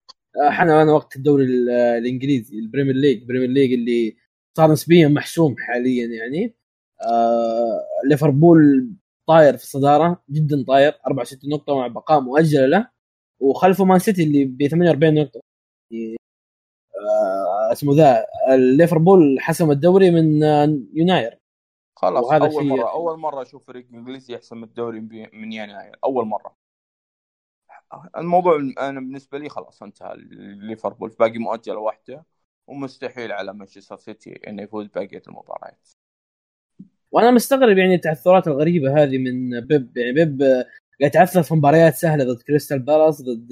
[0.50, 3.20] حنا أنا وقت الدوري ال- الانجليزي ال Premier League.
[3.20, 4.16] ال Premier League اللي
[4.56, 6.54] صار نسبيا محسوم حاليا يعني.
[7.02, 8.90] آه ليفربول
[9.28, 10.92] طاير في الصدارة جدا طاير.
[11.06, 12.88] 64 نقطة مع باقي مؤجلة له.
[13.40, 15.40] وخلفه مان سيتي اللي ب 48 نقطة.
[15.90, 16.16] يعني،
[16.96, 18.26] آه اسمه ذا.
[18.56, 21.38] ليفربول حسم الدوري من آه، يناير.
[21.98, 25.00] خلاص وهذا أول مرة أول مرة أشوف فريق إنجليزي يحسم الدوري
[25.32, 25.96] من يناير.
[26.04, 26.56] أول مرة.
[28.16, 30.14] الموضوع أنا بالنسبة لي خلاص انتهى.
[30.38, 32.24] ليفربول باقي مؤجلة واحدة
[32.66, 35.88] ومستحيل على مانشستر سيتي إنه يفوز بقية المباريات.
[37.12, 39.96] وأنا مستغرب يعني التعثرات الغريبة هذه من بيب.
[39.96, 40.66] يعني بيب قاعد
[41.00, 43.48] يتعثر في مباريات سهلة ضد كريستال بالاس ضد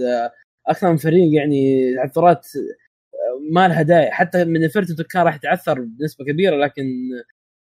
[0.66, 2.46] أكثر من فريق يعني تعثرات
[3.50, 4.10] ما لها داعي.
[4.10, 6.84] حتى من ايفرتون كان راح يتعثر بنسبة كبيرة لكن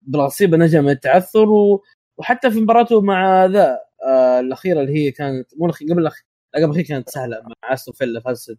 [0.01, 1.47] بالغصيبه نجا من التعثر.
[2.17, 6.21] وحتى في مباراته مع ذا آه الأخيرة اللي هي كانت مو قبل الأخ...
[6.55, 8.55] لا قبل كانت سهلة مع أستون فيلا فاز.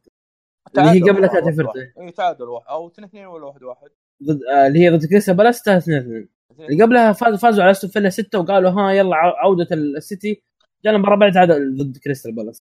[0.78, 2.66] اللي هي قبلها كانت ايفرتون اي تعادل واحد.
[2.68, 3.88] أو 2 2 ولا 1 1
[4.22, 6.28] ضد آه اللي هي ضد كريستال بالاس 2 2
[6.60, 10.42] اللي قبلها فاز فازوا على أستون فيلا ستة وقالوا ها يلا عو- عودة السيتي.
[10.84, 12.62] جانا المباراه بعد تعادل ضد كريستال بالاس.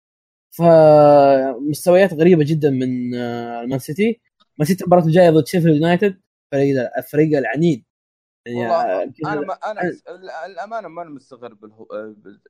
[0.50, 4.20] فمستويات غريبة جدا من آه، مان سيتي.
[4.58, 6.20] مان سيتي المباراه الجاية ضد شيفيلد يونايتد
[6.52, 7.84] فريق الفريق العنيد.
[8.48, 9.80] والله آه، أنا ما أنا
[10.46, 11.86] الأمانة ما أنا مستغرب بالهو...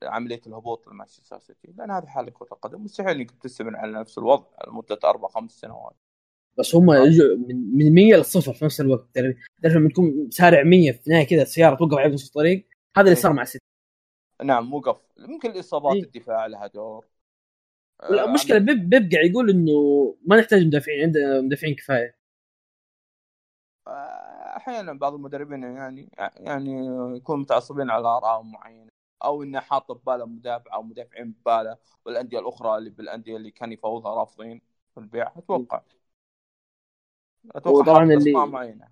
[0.01, 2.83] بعملية الهبوط لمانشستر سيتي لأن هذا حال كرة القدم.
[2.83, 5.95] مستحيل إنك تستمر على نفس الوضع لمدة أربع خمس سنوات.
[6.57, 9.07] بس هم يجوا من من 100 للصفر في نفس الوقت.
[9.15, 13.15] تعرف لما تكون سارع 100 في النهاية كذا السيارة توقف عليك نص الطريق هذا اللي
[13.15, 13.21] إيه.
[13.21, 13.65] صار مع سيتي.
[14.43, 14.97] نعم وقف.
[15.19, 16.03] يمكن الإصابات إيه.
[16.03, 17.05] الدفاع لها دور.
[18.03, 19.71] آه، المشكلة بيب بيب قاعد يقول إنه
[20.25, 22.15] ما نحتاج مدافعين عندنا مدافعين كفاية.
[23.87, 24.32] آه،
[24.63, 26.85] أحيانا بعض المدربين يعني يعني
[27.17, 28.89] يكونوا متعصبين على آراء معينة
[29.23, 34.15] أو إنه حاط بباله مدافع أو مدافعين بباله والأندية الأخرى اللي بالأندية اللي كان يفوضها
[34.15, 34.61] رافضين
[34.93, 35.31] في البيع.
[35.37, 35.81] أتوقع.
[37.55, 38.87] أتوقع وطبعاً حاط اللي- معينة.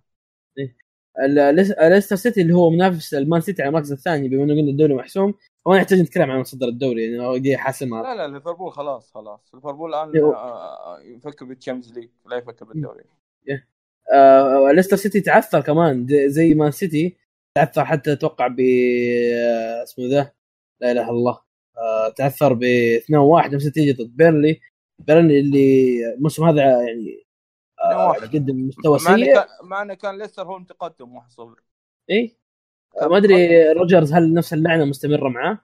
[1.51, 4.93] ليس- ليستر سيتي اللي هو منافس المان سيتي على المركز الثاني بما إنه قلنا الدوري
[4.95, 5.33] محسوم
[5.67, 9.55] هو نحتاج نتكلم عن متصدر الدوري يعني دي حاسمها لا لا ليفربول خلاص خلاص.
[9.55, 13.03] ليفربول الآن هو- آه، يفكر بال Champions League لا يفكر بالدوري.
[14.13, 17.17] آه ليستر سيتي تعثر كمان زي مان سيتي
[17.57, 20.31] تعثر حتى أتوقع ب آه، اسمه ذا؟
[20.81, 21.41] لا إله إلا الله.
[21.77, 22.63] آه تعثر ب
[22.99, 24.61] 2-1 نفس النتيجه ضد بيرنلي
[24.99, 27.25] بيرنلي اللي الموسم هذا يعني
[27.83, 28.23] آه 2-1.
[28.23, 29.33] قدم مستوى سيء.
[29.35, 31.61] كان مع إنه كان ليستر هو المتقدم 1-0
[32.09, 32.37] إي؟
[33.01, 35.59] آه، ما أدري روجرز هل نفس اللعنة مستمرة معاه؟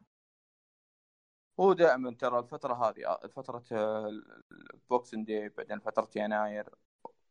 [1.60, 3.63] هو دائما ترى الفترة هذه فترة
[4.73, 6.69] ال Boxing Day بعدين فترة يناير.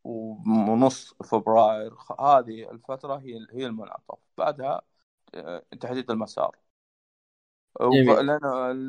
[0.06, 4.82] ونص فبراير هذه الفترة هي هي المنعطف بعدها
[5.34, 6.56] آه، تحديد المسار.
[7.80, 8.44] لأن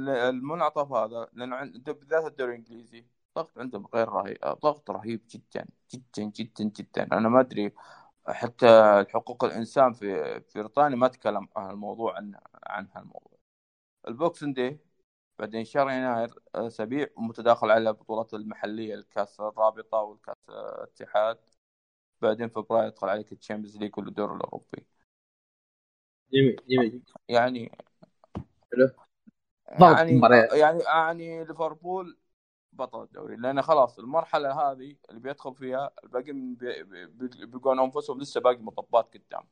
[0.09, 3.05] المنعطف هذا لأن بالذات الدوري الإنجليزي
[3.37, 7.03] الضغط عندهم غير رهيب ضغط رهيب جدا جدا جدا جدا.
[7.03, 7.73] أنا ما أدري
[8.27, 8.67] حتى
[9.09, 12.35] حقوق الإنسان في في بريطانيا ما تكلم عن الموضوع عن
[12.67, 13.37] عن هالموضوع.
[14.07, 14.79] ال Boxing Day
[15.39, 21.37] بعدين شهر يناير اسابيع متداخل على البطولات المحلية الكاس الرابطة والكاس الاتحاد
[22.21, 24.85] بعدين فبراير يدخل عليك ال Champions League والدور الأوروبي.
[26.33, 27.01] جميل جميل.
[27.29, 27.71] يعني
[28.73, 28.89] حلو.
[29.69, 30.21] يعني
[30.53, 32.17] يعني يعني ليفربول
[32.73, 36.31] بطل الدوري لأن خلاص المرحلة هذه اللي بيدخل فيها الباقي
[37.45, 39.43] بيقولون أنفسهم لسه باقي مطبات قدام.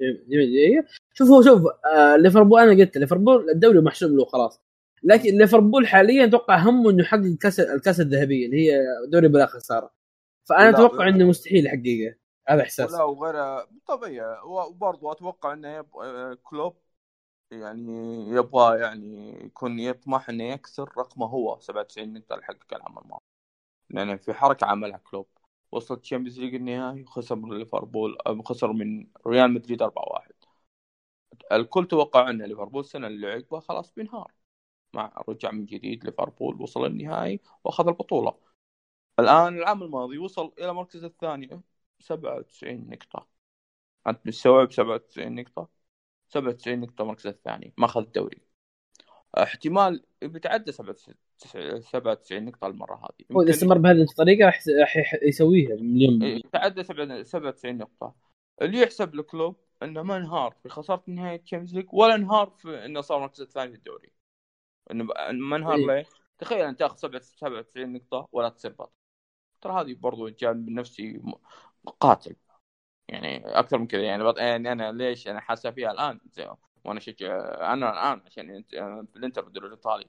[0.00, 0.84] جميل.
[1.14, 1.62] شوفوا شوف
[1.94, 4.62] آه ليفربول أنا قلت ليفربول الدوري محسوب له خلاص.
[5.02, 9.90] لكن ليفربول حاليا أتوقع همه إنه يحقق الكاس الكاس الذهبيه اللي هي دوري بلا خسارة.
[10.44, 12.16] فأنا أتوقع إنه مستحيل يحققها
[12.48, 12.92] هذا إحساس.
[12.92, 14.40] لا وغير طبيعي.
[14.44, 15.84] وبرضه أتوقع إنه
[16.42, 16.76] كلوب
[17.50, 21.58] يعني يبغى يعني يكون يطمح إنه يكسر رقمه هو.
[21.60, 23.22] 97 نقطه اللي حقق العام الماضي.
[23.90, 25.26] لأن في حركة عملها كلوب.
[25.72, 30.32] وصلت Champions League النهائي وخسر من ليفربول خسر من ريال مدريد 4-1
[31.52, 34.32] الكل توقع أن ليفربول السنة اللي عقبها خلاص بينهار.
[34.94, 38.38] مع رجع من جديد ليفربول وصل النهائي وأخذ البطولة.
[39.18, 41.60] الآن العام الماضي وصل إلى المركز الثاني
[42.00, 43.28] 97 نقطة.
[44.06, 45.68] أنت مستوعب 97 نقطة؟
[46.28, 48.42] 97 نقطة المركز الثاني ما أخذ الدوري.
[49.38, 51.16] احتمال بيتعدى 97
[52.32, 53.26] نقطة المرة هذه.
[53.32, 54.44] هو إذا استمر بهذه الطريقة
[54.80, 58.14] راح يسويها مليون يتعدى 97 نقطة.
[58.62, 63.00] اللي يحسب لكلوب إنه ما انهار في خسارة نهاية Champions League ولا انهار في إنه
[63.00, 64.12] صار المركز الثاني في الدوري.
[64.90, 66.04] إنه ما انهار إيه؟ ليه؟
[66.38, 68.92] تخيل انت تاخذ 97 نقطة ولا تصير بطل.
[69.60, 71.20] ترى هذه برضو جانب نفسي
[72.00, 72.36] قاتل.
[73.08, 74.02] يعني أكثر من كذا.
[74.02, 76.20] يعني, يعني أنا ليش أنا حاسه فيها الآن؟
[76.84, 77.36] وأنا اشجع
[77.72, 78.64] أنا الآن عشان
[79.16, 80.06] الانتر بالدوري الإيطالي.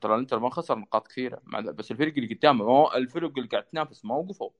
[0.00, 1.42] ترى الانتر ما خسر نقاط كثيرة.
[1.74, 4.50] بس الفرق اللي قدامه ما الفرق اللي قاعد تنافس ما وقفوا.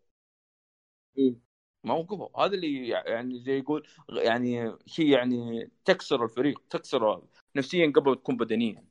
[1.85, 2.45] ما وقفوا.
[2.45, 7.23] هذا اللي يعني زي يقول يعني شيء يعني تكسر الفريق تكسر
[7.57, 8.85] نفسيا قبل تكون بدنيا.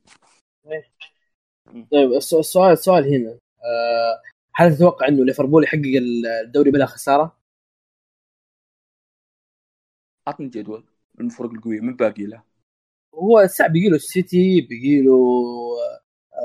[1.92, 3.38] طيب السؤال السؤال هنا.
[3.64, 4.22] آه،
[4.54, 5.92] هل تتوقع إنه ليفربول يحقق
[6.44, 7.40] الدوري بلا خسارة؟
[10.26, 12.42] عطني جدول من الفرق القوية من باقي له.
[13.14, 15.14] هو الساعة بيجي له السيتي بيجي له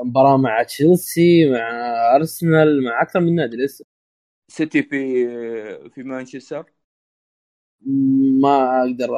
[0.04, 1.70] مباراة مع تشيلسي مع
[2.16, 3.84] أرسنال مع أكثر من نادي لسه.
[4.48, 6.72] سيتي في في مانشستر؟
[8.40, 9.08] ما أقدر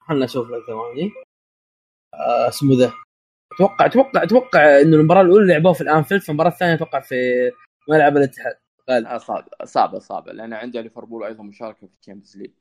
[0.00, 1.10] خلنا نشوف لك ثواني.
[2.14, 2.92] آه، اسمه ذا.
[3.52, 7.14] أتوقع أتوقع أتوقع إنه المباراة الأولى لعبوها في الأنفيلد فالمباراة الثانية أتوقع في
[7.88, 8.56] ملعب الاتحاد.
[8.90, 12.52] غالبا صعبه صعبه صعبه لأن عنده ليفربول أيضا مشاركة في ال Champions League.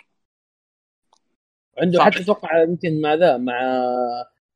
[1.77, 3.61] عنده حتى أتوقع يمكن مع ذا مع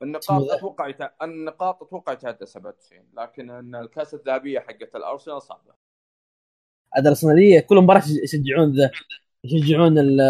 [0.04, 0.94] النقاط أتوقع.
[1.22, 5.74] النقاط أتوقع يتعدى 97 لكن إن الكاس الذهبية حقت الأرسنال صعبة.
[6.98, 8.92] الأرسنالية كل مباراة يشجعون ذا
[9.44, 10.22] يشجعون ال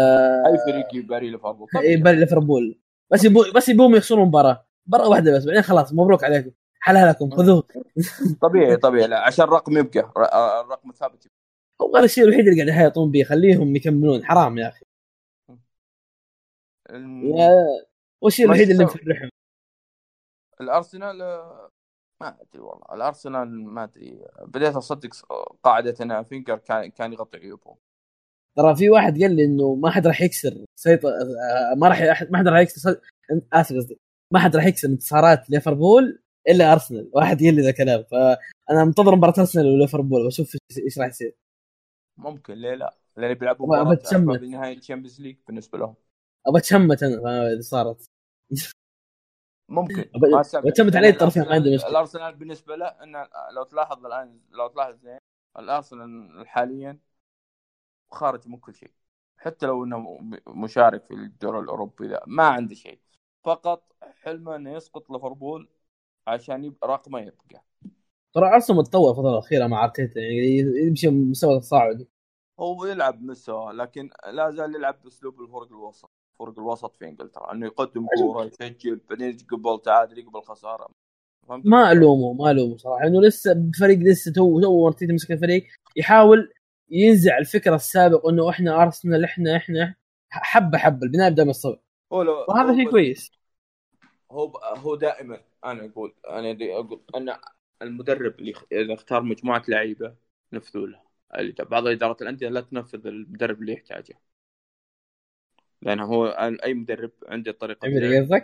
[0.46, 2.78] أي فريق يباري ليفربول؟ يباري ليفربول.
[3.10, 4.66] بس يبو بس يبوهم يخسرون مباراة.
[4.86, 6.50] مباراة واحدة بس بعدين خلاص مبروك عليكم.
[6.80, 7.64] حلها لكم خذوه.
[8.42, 9.06] طبيعي طبيعي.
[9.06, 10.00] لا عشان الرقم يبقى.
[10.60, 11.26] الرقم ثابت
[11.82, 13.22] هو هذا الشيء الوحيد اللي قاعد يحيطون به.
[13.22, 14.24] خليهم يكملون.
[14.24, 14.84] حرام يا أخي.
[18.22, 19.29] وش الوحيد اللي مفرحهم.
[20.60, 21.18] الأرسنال
[22.22, 22.94] ما أدري والله.
[22.94, 24.24] الأرسنال ما أدري.
[24.46, 25.10] بديت أصدق
[25.62, 27.76] قاعدة إن فينجر كان كان يغطي عيوبهم.
[28.56, 31.00] ترى في واحد قال لي إنه ما حد راح يكسر سيط...
[31.76, 33.00] ما راح ما حد راح يكسر
[33.52, 33.98] آسف قصدي.
[34.32, 37.10] ما حد راح يكسر انتصارات ليفربول إلا أرسنال.
[37.12, 41.36] واحد قال لي ذا الكلام فأنا منتظر مباراة أرسنال وليفربول وأشوف إيش راح يصير.
[42.16, 42.54] ممكن.
[42.54, 45.94] ليه لا؟ لأن بيلعبوا مباراة بنهايه ال Champions League بالنسبة لهم.
[46.46, 48.10] ابى أتشمت أنا إذا صارت.
[49.70, 50.10] ممكن.
[50.54, 54.94] اتشمت علي الطرفين ما عندي مشكله الارسنال بالنسبة له إنه لو تلاحظ الآن لو تلاحظ
[54.94, 55.18] زين
[55.58, 56.98] الأرسنال حاليا
[58.10, 58.90] خارج من كل شيء.
[59.36, 63.00] حتى لو إنه مشارك في الدور الأوروبي ذا ما عنده شيء.
[63.44, 65.68] فقط حلمه إنه يسقط ليفربول
[66.26, 67.64] عشان يبقى رقمه يبقى.
[68.34, 72.08] ترى أرسنال متطور الفترة الأخيرة مع أرتيتا يعني يمشي مستوى تصاعدي
[72.60, 76.09] هو يلعب مستوى لكن لا زال يلعب بأسلوب الفرق الوسط.
[76.40, 80.88] فرق الوسط في إنجلترا إنه يقدم كورة يسجل بعدين يقبل تعادل يقبل خساره
[81.48, 86.52] ما ألومه ما ألومه صراحة إنه لسه بفريق لسه تو تو ارتيتا مسك الفريق يحاول
[86.90, 89.94] ينزع الفكرة السابق إنه إحنا أرسنال إحنا إحنا
[90.30, 91.78] حبة حبة البناء يبدا من الصفر
[92.48, 93.32] وهذا شيء كويس.
[94.30, 97.36] هو هو دائما أنا أقول أنا أقول إن
[97.82, 100.14] المدرب اللي اذا اختار مجموعة لعيبة
[100.52, 101.00] نفذوا له
[101.64, 104.14] بعض ادارات الأندية لا تنفذ المدرب اللي يحتاجه.
[105.82, 106.26] لأنه هو
[106.64, 107.88] أي مدرب عنده طريقة؟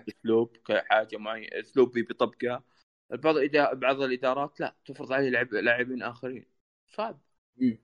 [0.08, 2.62] أسلوب كحاجة معينه أسلوب بيطبقها
[3.10, 6.46] بعض الإدا- بعض الإدارات لا تفرض عليه لعب لاعبين آخرين.
[6.94, 7.20] صعب.
[7.56, 7.78] مم.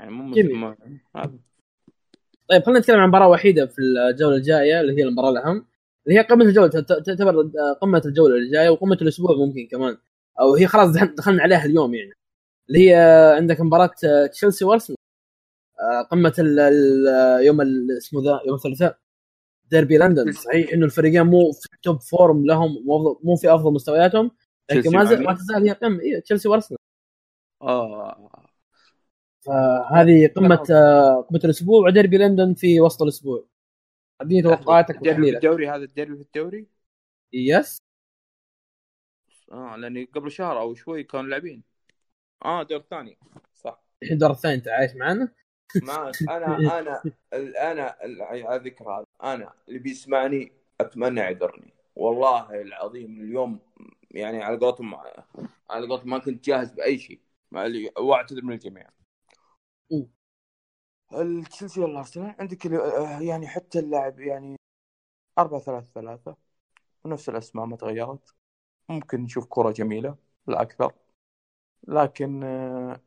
[0.00, 0.34] يعني مو
[1.16, 1.38] هذا.
[2.48, 5.66] طيب خلينا نتكلم عن مباراة وحيدة في الجولة الجاية اللي هي المباراة الأهم.
[6.06, 9.96] اللي هي قمة الجولة تعتبر قمة الجولة الجاية وقمة الأسبوع ممكن كمان.
[10.40, 12.12] أو هي خلاص دخل- دخلنا عليها اليوم يعني.
[12.68, 12.94] اللي هي
[13.36, 13.90] عندك مباراة
[14.32, 14.96] تشيلسي وأرسنال.
[14.98, 14.99] آه،
[16.10, 17.60] قمة ال- ال- يوم
[17.96, 18.98] اسمه ذا يوم الثلاثاء.
[19.70, 20.32] ديربي لندن.
[20.32, 22.84] صحيح إنه الفريقين مو في top form لهم
[23.24, 24.30] مو في أفضل مستوياتهم
[24.70, 26.00] لكن ما زال ما؟ تزال هي قمة.
[26.00, 26.78] إيه، تشيلسي وأرسنال.
[27.62, 28.50] آه.
[29.40, 33.46] فهذه قمة آه، قمة الأسبوع وديربي لندن في وسط الأسبوع.
[34.20, 35.36] اديني توقعاتك وتحليلك.
[35.36, 36.66] الدوري هذا الديربي في الدوري؟
[37.32, 37.78] يس
[39.52, 41.62] آه لأني قبل شهر أو شوي كانوا لاعبين.
[42.44, 43.18] آه دور ثاني
[43.54, 43.84] صح.
[44.02, 45.32] الحين الدور الثاني أنت عايش معنا.
[45.82, 47.02] ما أنا أنا
[47.72, 47.96] أنا
[48.48, 51.72] على ذكر هذا أنا اللي بيسمعني أتمنى يعذرني.
[51.96, 53.58] والله العظيم اليوم
[54.10, 54.94] يعني على قولتهم
[55.70, 57.20] على قولتهم ما كنت جاهز بأي شيء.
[57.98, 58.88] واعتذر من الجميع.
[59.92, 60.08] مم.
[61.14, 62.66] التشيلسي والارسنال عندك
[63.20, 64.56] يعني حتى اللاعب يعني
[65.38, 66.36] 4 3 3
[67.04, 68.34] ونفس الأسماء ما تغيرت.
[68.88, 70.92] ممكن نشوف كرة جميلة لا أكثر.
[71.88, 73.00] لكن آه،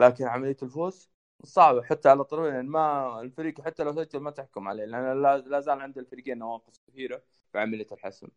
[0.00, 1.10] لكن عملية الفوز؟
[1.44, 5.80] صعبة حتى على طرفين ما الفريق حتى لو سجل ما تحكم عليه لأن لا, زال
[5.80, 7.22] عند الفريقين نواقص كثيرة
[7.52, 8.28] في عملية الحسم.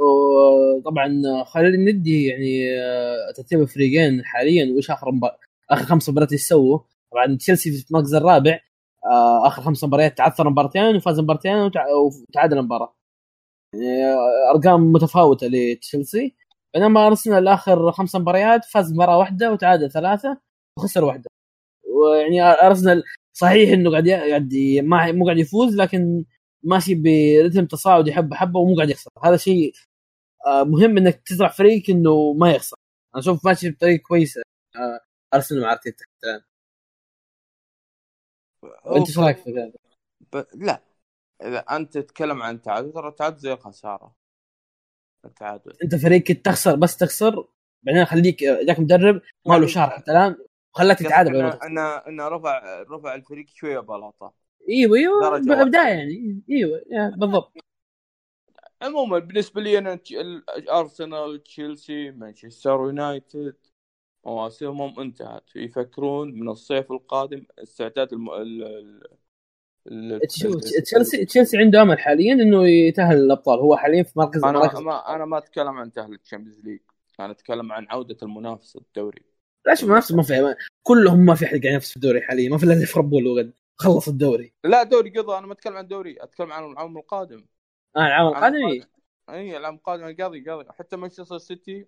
[0.00, 5.36] وطبعا خلينا ندي يعني آه، ترتيب الفريقين حاليا وإيش آخر مبار...
[5.70, 6.78] آخر خمس مباريات إيش سووا؟
[7.12, 8.60] طبعا تشيلسي في المركز الرابع
[9.04, 11.86] آه، آخر خمس مباريات تعثر مباراتين وفاز مباراتين وتع...
[12.28, 12.96] وتعادل مباراه
[13.74, 16.36] يعني آه، أرقام متفاوتة لتشيلسي.
[16.76, 20.40] بينما ارسنال اخر خمس مباريات فاز مباراه واحدة وتعادل ثلاثة
[20.78, 21.30] وخسر واحدة.
[21.84, 26.24] ويعني أرسنال صحيح إنه قاعد قاعد ما مو قاعد يفوز لكن
[26.62, 29.10] ماشي برتم تصاعدي حبه حبه ومو قاعد يخسر.
[29.24, 29.72] هذا شيء
[30.46, 32.76] آه، مهم إنك تزرع فريق إنه ما يخسر.
[33.14, 34.42] أنا أشوف ماشي بطريقة كويسة
[34.76, 35.00] آه،
[35.34, 36.04] أرسنال مع أرتيتا.
[36.24, 36.42] الان
[38.96, 39.72] أنت إيش رأيك في هذا؟
[40.32, 40.44] ب...
[40.54, 40.82] لا.
[41.42, 44.25] إذا أنت تتكلم عن تعادل ترى التعادل زي الخسارة.
[45.26, 47.48] التعادل انت فريق كنت تخسر بس تخسر
[47.82, 50.36] بعدين خليك جاك مدرب ما له شهر حتى الان
[50.74, 54.32] وخلاك تتعادل بعدين ان ان إن رفع رفع الفريق شوية بلاطه
[54.68, 55.38] إيوه إيوه.
[55.64, 56.42] بداية يعني.
[56.50, 56.82] إيوه
[57.16, 57.52] بالضبط.
[58.82, 60.00] عموما بالنسبة لي أنا
[60.70, 63.56] ارسنال تشيلسي مانشستر يونايتد
[64.26, 65.56] مواسمهم انتهت.
[65.56, 68.30] يفكرون من الصيف القادم استعداد الم...
[68.30, 69.02] ال...
[70.28, 74.78] شوف تشيلسي تشيلسي عنده أمل حاليا إنه يتأهل الابطال هو حاليا في مركز أنا مركز
[74.78, 76.80] ما أنا ما أتكلم عن تأهل ال Champions League.
[77.20, 79.22] أنا أتكلم عن عودة المنافسه الدوري.
[79.66, 82.50] لا شوف نفس ما في كلهم ما في احد قاعد ينافس في الدوري حاليا.
[82.50, 84.52] ما في إلا ليفربول وقد خلص الدوري.
[84.64, 85.38] لا دوري قضى.
[85.38, 87.46] أنا ما أتكلم عن الدوري أتكلم عن العام القادم.
[87.96, 88.88] آه العام القادم؟ إيه.
[89.30, 90.16] إي العام القادم.
[90.16, 91.86] قاضي قاضي حتى مانشستر سيتي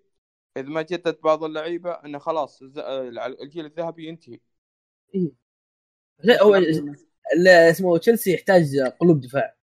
[0.56, 2.78] اذا ما جدد بعض اللعيبة إنه خلاص الز-
[3.42, 4.38] الجيل الذهبي ينتهي.
[6.24, 7.07] لا هو لا.
[7.70, 9.56] اسمه تشيلسي يحتاج قلوب دفاع.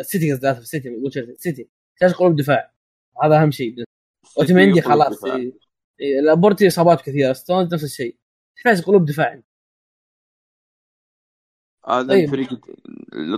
[0.00, 2.72] السيتي قصدي اسف السيتي مو تشيلسي السيتي يحتاج قلوب دفاع.
[3.22, 3.84] هذا أهم شيء.
[4.38, 5.24] اوتمندي خلاص
[6.24, 8.16] لابورتي إصابات كثيرة ستونز نفس الشيء.
[8.56, 9.42] يحتاج قلوب دفاع.
[11.88, 12.24] هذا طيب.
[12.24, 12.66] الفريق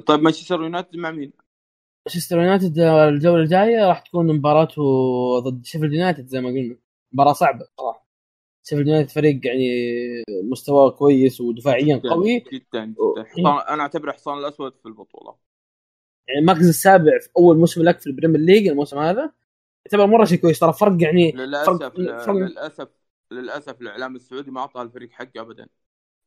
[0.06, 1.32] طيب مانشستر يونايتد مع مين؟
[2.06, 4.82] مانشستر يونايتد آه، الجولة الجاية راح تكون مباراته
[5.38, 6.76] ضد شيفيلد يونايتد زي ما قلنا.
[7.12, 8.01] مباراة صعبة صراحة.
[8.64, 9.68] شيفيلد يونايتد فريق يعني
[10.42, 12.44] مستواه كويس ودفاعيا قوي.
[12.52, 13.24] جدا جدا.
[13.24, 15.34] حصان أنا أعتبره حصان الأسود في البطولة.
[16.28, 19.32] يعني المركز السابع في أول موسم لك في ال Premier League الموسم هذا.
[19.86, 22.88] يعتبر مرة شيء كويس ترى فرق يعني للأسف فرق- فرق- للأسف
[23.30, 25.66] للأسف الإعلام السعودي ما أعطى الفريق حقه ابدا.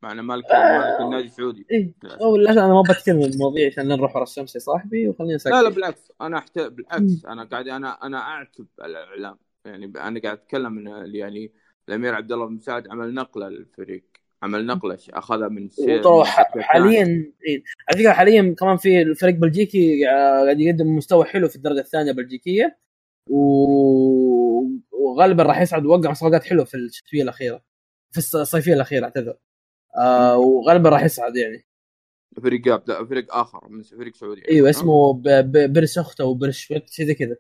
[0.02, 1.66] مع انه مالك مالك النادي السعودي.
[1.72, 1.94] إيه
[2.38, 5.62] لا أنا ما بتكلم عن المواضيع عشان نروح ورا الشمس يا صاحبي وخلينا ساكت لا
[5.62, 6.12] لا بالعكس.
[6.22, 6.60] أنا أحت...
[6.60, 7.26] بالعكس.
[7.26, 9.38] أنا قاعد أنا أنا أعتب الإعلام.
[9.66, 11.54] يعني أنا قاعد أتكلم يعني
[11.90, 14.04] الأمير عبد الله بن مساعد عمل نقله للفريق
[14.44, 15.70] عمل نقله أخذها من
[16.58, 17.64] حاليا إيه.
[17.90, 22.78] على فكرة حاليا كمان في الفريق بلجيكي قاعد يقدم مستوى حلو في الدرجة الثانية البلجيكيه
[23.30, 23.40] و...
[24.92, 27.64] وغالبا راح يصعد ووقع صفقات حلوة في الشتوية الأخيرة
[28.12, 29.38] في الص- الصيفية الأخيرة أعتذر.
[29.98, 31.66] آه وغالبا راح يصعد يعني.
[32.44, 35.24] فريق فريق آخر من فريق سعودي إيوه اسمه ب...
[35.28, 35.74] ب...
[35.74, 37.36] برسختا وبرشوت شيء زي كذا.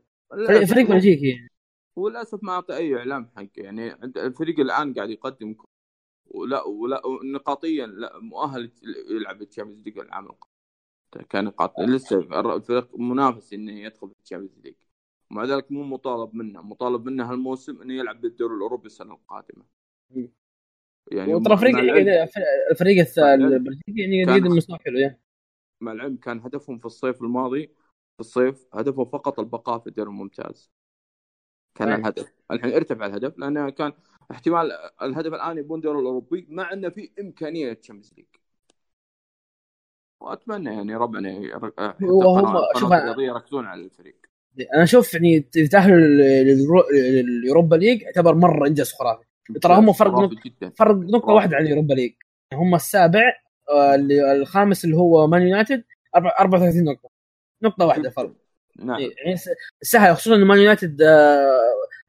[0.67, 1.49] فريق, بلجيكي يعني.
[1.95, 3.49] وللأسف ما اعطى أي إعلام حقه.
[3.55, 5.55] يعني الفريق الآن قاعد يقدم
[6.25, 8.71] ولا ولا نقاطيا لا مؤهل
[9.09, 11.25] يلعب ال Champions League العام القادم.
[11.31, 11.79] كنقاط.
[11.79, 12.19] لسه
[12.55, 14.75] الفريق منافس إنه يدخل في ال Champions League.
[15.31, 16.61] ومع ذلك مو مطالب منه.
[16.61, 19.65] مطالب منه هالموسم إنه يلعب بالدوري الأوروبي السنة القادمة.
[21.11, 21.75] يعني وترى فريق
[22.71, 25.21] الفريق البلجيكي يعني كان- يقدم مستوى حلو يعني
[25.81, 27.67] مع العلم كان هدفهم في الصيف الماضي
[28.15, 30.71] في الصيف هدفه فقط البقاء في الدوري الممتاز.
[31.75, 31.99] كان طيب.
[31.99, 32.33] الهدف.
[32.51, 33.93] الحين ارتفع الهدف لأنه كان
[34.31, 34.71] احتمال
[35.01, 38.25] الهدف الآن يبون الدوري الأوروبي مع إنه في إمكانية لل Champions League.
[40.21, 41.29] وأتمنى يعني ربنا
[41.89, 44.15] حتى وهم- شوف يركزون على الفريق.
[44.73, 45.43] أنا أشوف يعني
[45.95, 49.23] للرو- لل Europa League يعتبر مرة إنجاز خرافي.
[49.61, 50.11] ترى هم فرق
[50.45, 50.69] جدا.
[50.69, 52.13] فرق نقطة واحدة عن ال Europa League.
[52.53, 53.33] هم السابع
[53.69, 53.95] آه،
[54.35, 55.83] الخامس اللي هو مان يونايتد
[56.17, 57.09] أربع- 34 نقطة.
[57.61, 58.33] نقطة واحدة فرق.
[58.83, 58.99] نعم.
[59.01, 59.49] يعني س-
[59.81, 61.59] سهل خصوصا إن مان يونايتد آه،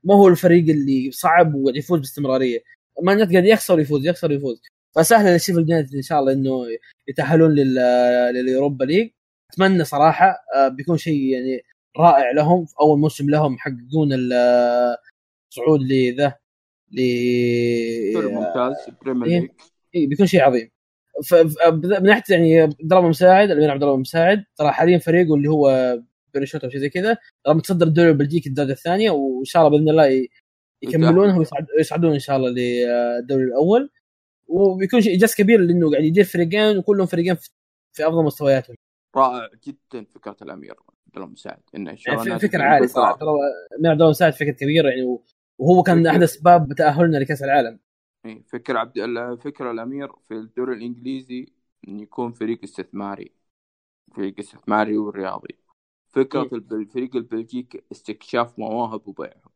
[0.04, 2.58] ما هو الفريق اللي صعب وقاعد يفوز باستمرارية.
[3.02, 4.62] مان يونايتد قاعد يخسر ويفوز يخسر ويفوز.
[4.96, 6.64] فسهل لشيفيلد يونايتد إن شاء الله إنه
[7.08, 9.10] يتأهلون لل- لل Europa League.
[9.52, 11.62] أتمنى صراحة آه، بيكون شيء يعني
[11.98, 12.64] رائع لهم.
[12.66, 14.32] في أول موسم لهم يحققون ال-
[15.52, 16.34] الصعود لذا
[16.92, 19.40] ل الدوري الممتاز Premier إيه.
[19.40, 19.50] League
[19.94, 20.70] إيه بيكون شيء عظيم.
[21.72, 24.44] من ناحيه يعني ضربه مساعد اللي بيلعب ضربه مساعد.
[24.56, 25.98] ترى حاليا فريقه اللي هو
[26.36, 27.16] بيرشوت أو شيء زي كذا.
[27.48, 30.28] متصدر الدوري البلجيكي الدرجة الثانية وإن شاء الله بإذن الله
[30.82, 33.90] يكملونها ويصعد- ويصعدون إن شاء الله للدوري الأول.
[34.46, 38.76] وبيكون شيء إنجاز كبير لإنه قاعد يدير فريقين وكلهم فريقين في- أفضل مستوياتهم.
[39.16, 41.60] رائع جدا فكرة الأمير عبد الله مساعد.
[41.76, 43.18] إنه إن شاء يعني الله فكرة عالية صراحة.
[43.80, 45.18] من ضربه مساعد فكرة كبيرة يعني
[45.58, 47.78] وهو كان احد اسباب تأهلنا لكأس العالم.
[48.26, 48.98] إيه، فكر عبد
[49.44, 51.46] فكر الأمير في الدوري الإنجليزي
[51.88, 53.30] إن يكون فريق استثماري.
[54.16, 55.54] فريق استثماري ورياضي.
[56.16, 59.50] فكره الفريق البلجيكي استكشاف مواهب وبيعهم.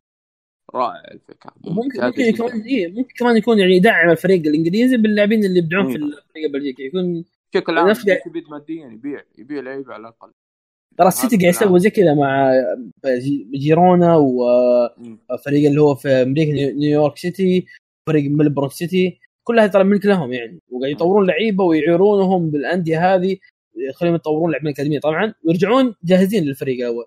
[0.74, 1.52] رائع الفكرة.
[1.64, 2.20] ممكن ممكن.
[2.22, 6.04] يكون إيه ممكن كمان يكون يعني يدعم الفريق الإنجليزي باللاعبين اللي يبدعون في مم.
[6.04, 6.82] الفريق البلجيكي.
[6.82, 10.30] يكون بشكل عام يستفيد ماديا يبيع يبيع لعيبه على الأقل.
[10.98, 11.54] ترى السيتي قاعد.
[11.54, 12.52] يسوي زي كذا مع
[13.06, 14.16] جي- جيرونا.
[14.16, 17.66] وفريق اللي هو في أمريكا نيو- نيويورك سيتي
[18.08, 19.18] فريق ملبورن سيتي.
[19.44, 20.58] كلها ترى ملك لهم يعني.
[20.70, 23.36] وقاعد يطورون لعيبة ويعيرونهم بالأندية هذه.
[23.76, 27.06] يخليهم يطورون لاعبين أكاديمية طبعا ويرجعون جاهزين للفريق الأول.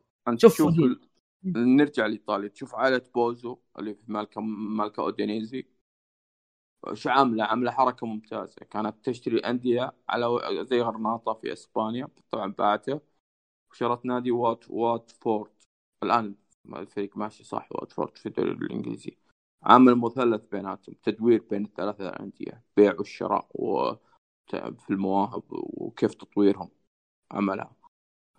[0.57, 0.69] شوف.
[0.79, 0.99] ال-
[1.45, 2.47] نرجع لإيطاليا.
[2.47, 5.67] تشوف عائلة بوزو اللي في مالكا مالكا أودينيزي.
[6.93, 8.55] شو عاملة؟ عاملة حركة ممتازة.
[8.69, 12.07] كانت تشتري أندية على و- زي غرناطة في إسبانيا.
[12.31, 12.99] طبعا باعته
[13.71, 15.51] وشرت نادي وات واتفورد.
[16.03, 16.35] الآن
[16.75, 19.17] الفريق ماشي صح واتفورد في الدوري الإنجليزي.
[19.63, 20.95] عامل مثلث بيناتهم.
[21.03, 23.47] تدوير بين الثلاثة الانديه بيع والشراء
[24.53, 26.69] وفي المواهب وكيف تطويرهم
[27.31, 27.75] عملها.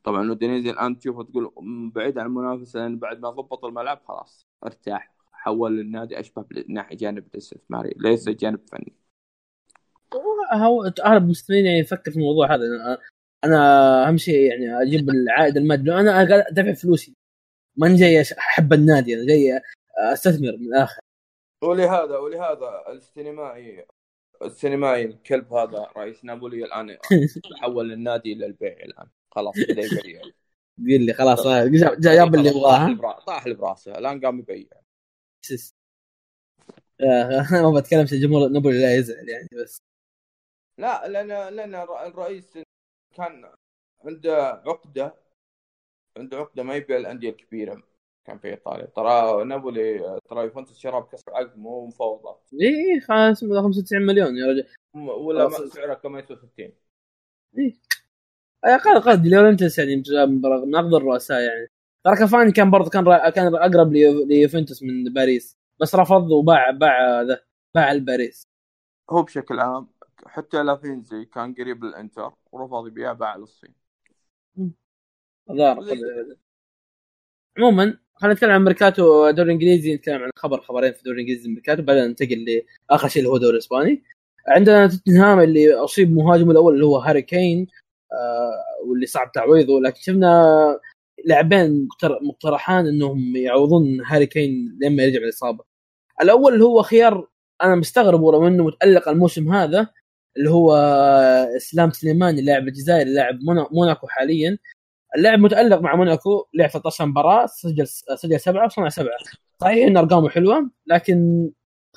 [0.05, 1.53] طبعا اودينيزي الآن تشوفه تقول
[1.95, 7.27] بعيد عن المنافسة لأن بعد ما ضبط الملعب خلاص ارتاح حول النادي أشبه ناحيه جانب
[7.27, 8.93] الاستثماري ليس جانب فني.
[10.53, 12.65] هو اغلب المستثمرين يعني يفكر في الموضوع هذا.
[12.67, 12.99] أنا
[13.45, 15.93] أنا أهم شيء يعني أجيب العائد المادي.
[15.93, 17.17] أنا قاعد أدفع فلوسي
[17.77, 19.61] ما جاي أحب النادي أنا جاي
[20.13, 21.01] أستثمر من الآخر.
[21.63, 23.87] ولهذا ولهذا السينمائي
[24.45, 26.99] السينمائي الكلب هذا رئيس نابولي الآن
[27.59, 29.07] تحول النادي إلى البيع الآن.
[29.31, 30.21] خلاص بدأ يبيع.
[30.79, 31.47] يقول لي خلاص
[31.99, 33.99] جاب اللي يبغاه؟ طاح لي براسه.
[33.99, 34.69] الآن قام يبيع.
[37.01, 39.83] آه، ما بتكلم عشان جمهور نابولي لا يزعل يعني بس.
[40.79, 42.59] لا لأن لأن الرئيس
[43.17, 43.53] كان
[44.05, 45.15] عنده عقدة
[46.17, 47.83] عنده عقدة ما يبيع الأندية الكبيرة.
[48.25, 48.87] كان في إيطاليا.
[48.87, 54.67] ترى نابولي ترى يوفنتوس شرى بكسر عقد مو مفاوضات إيه خلاص 95 مليون يا رجل.
[54.95, 56.73] ولا سعره كم؟ يسوى 60
[58.65, 60.03] أقل أقل دي لورنتس يعني
[60.67, 61.69] من افضل الرؤساء يعني.
[62.05, 65.59] ترى كافاني كان برضه كان رأ- كان أقرب ليو- ليوفنتوس من باريس.
[65.81, 67.41] بس رفض وباع باع ذا
[67.75, 68.49] باع الباريس.
[69.11, 69.89] هو بشكل عام
[70.27, 73.75] حتى لافيتزي كان قريب للإنتر ورفض يبيع باع للصين
[77.59, 79.29] عموما خلينا نتكلم عن ميركاتو.
[79.29, 83.31] الدوري الإنجليزي نتكلم عن خبر خبرين في الدوري الإنجليزي ميركاتو بعدين ننتقل لآخر شيء اللي
[83.31, 84.03] هو الدوري الإسباني.
[84.49, 87.67] عندنا توتنهام اللي أصيب مهاجمه الأول اللي هو هاري كين
[88.13, 89.81] آه واللي صعب تعويضه.
[89.81, 90.79] لكن شفنا
[91.25, 95.65] لاعبين مقتر- مقترحان إنهم يعوضون هاري كين لما يرجع من الاصابه
[96.23, 97.29] الأول اللي هو خيار
[97.63, 99.89] أنا مستغرب ورغم إنه متألق الموسم هذا
[100.37, 100.73] اللي هو
[101.57, 104.59] اسلام سليماني اللاعب الجزائري لاعب مونا- موناكو حاليا.
[105.17, 107.87] اللاعب متألق مع موناكو لعب 13 مباراة سجل
[108.17, 109.17] سجل سبعة وصنع سبعة.
[109.61, 111.51] صحيح إن أرقامه حلوة لكن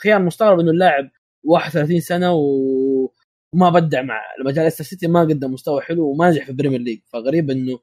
[0.03, 1.09] خيار مستغرب إنه اللاعب
[1.43, 6.49] 31 سنة وما بدع مع مجال ليستر سيتي ما قدم مستوى حلو وما نجح في
[6.49, 7.79] ال Premier League فغريب إنه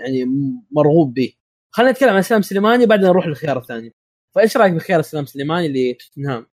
[0.00, 0.24] يعني
[0.70, 1.32] مرغوب به.
[1.70, 3.94] خلينا نتكلم عن اسلام سليماني بعدين نروح للخيار الثاني.
[4.34, 6.46] فإيش رأيك بخيار اسلام سليماني لتوتنهام؟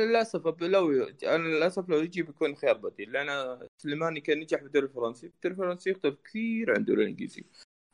[0.00, 4.86] للأسف لو أنا للأسف لو يجي بيكون خيار بديل لأن سليماني كان نجح في الدوري
[4.86, 5.26] الفرنسي.
[5.26, 7.44] الدوري الفرنسي يختلف كثير عن الدوري الانجليزي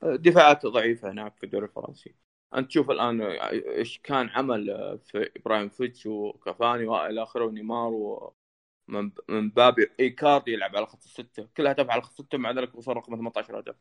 [0.02, 2.14] دفاعاته ضعيفة هناك في الدوري الفرنسي.
[2.54, 10.52] أنت تشوف الآن إيش كان عمل في إبراهيموفيتش وكافاني وإلى آخره ونيمار ومن مبابي إيكاردي
[10.52, 11.48] يلعب على خط الستة.
[11.56, 13.76] كل هدف على خط الستة مع ذلك وصل رقم 18 هدف.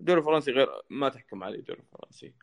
[0.00, 2.34] الدوري الفرنسي غير ما تحكم عليه الدوري الفرنسي.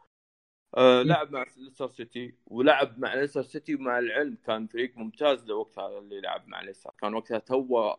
[0.77, 5.99] آه لعب مع ليستر سيتي ولعب مع ليستر سيتي ومع العلم كان فريق ممتاز وقتها
[5.99, 6.91] اللي لعب مع ليستر.
[6.99, 7.93] كان وقتها تو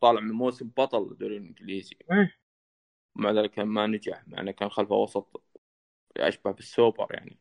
[0.00, 1.96] طالع من موسم بطل الدوري الإنجليزي.
[2.12, 2.38] إيه.
[3.14, 5.42] مع ذلك ما نجح مع إنه كان خلفه وسط
[6.16, 7.38] أشبه بالسوبر يعني.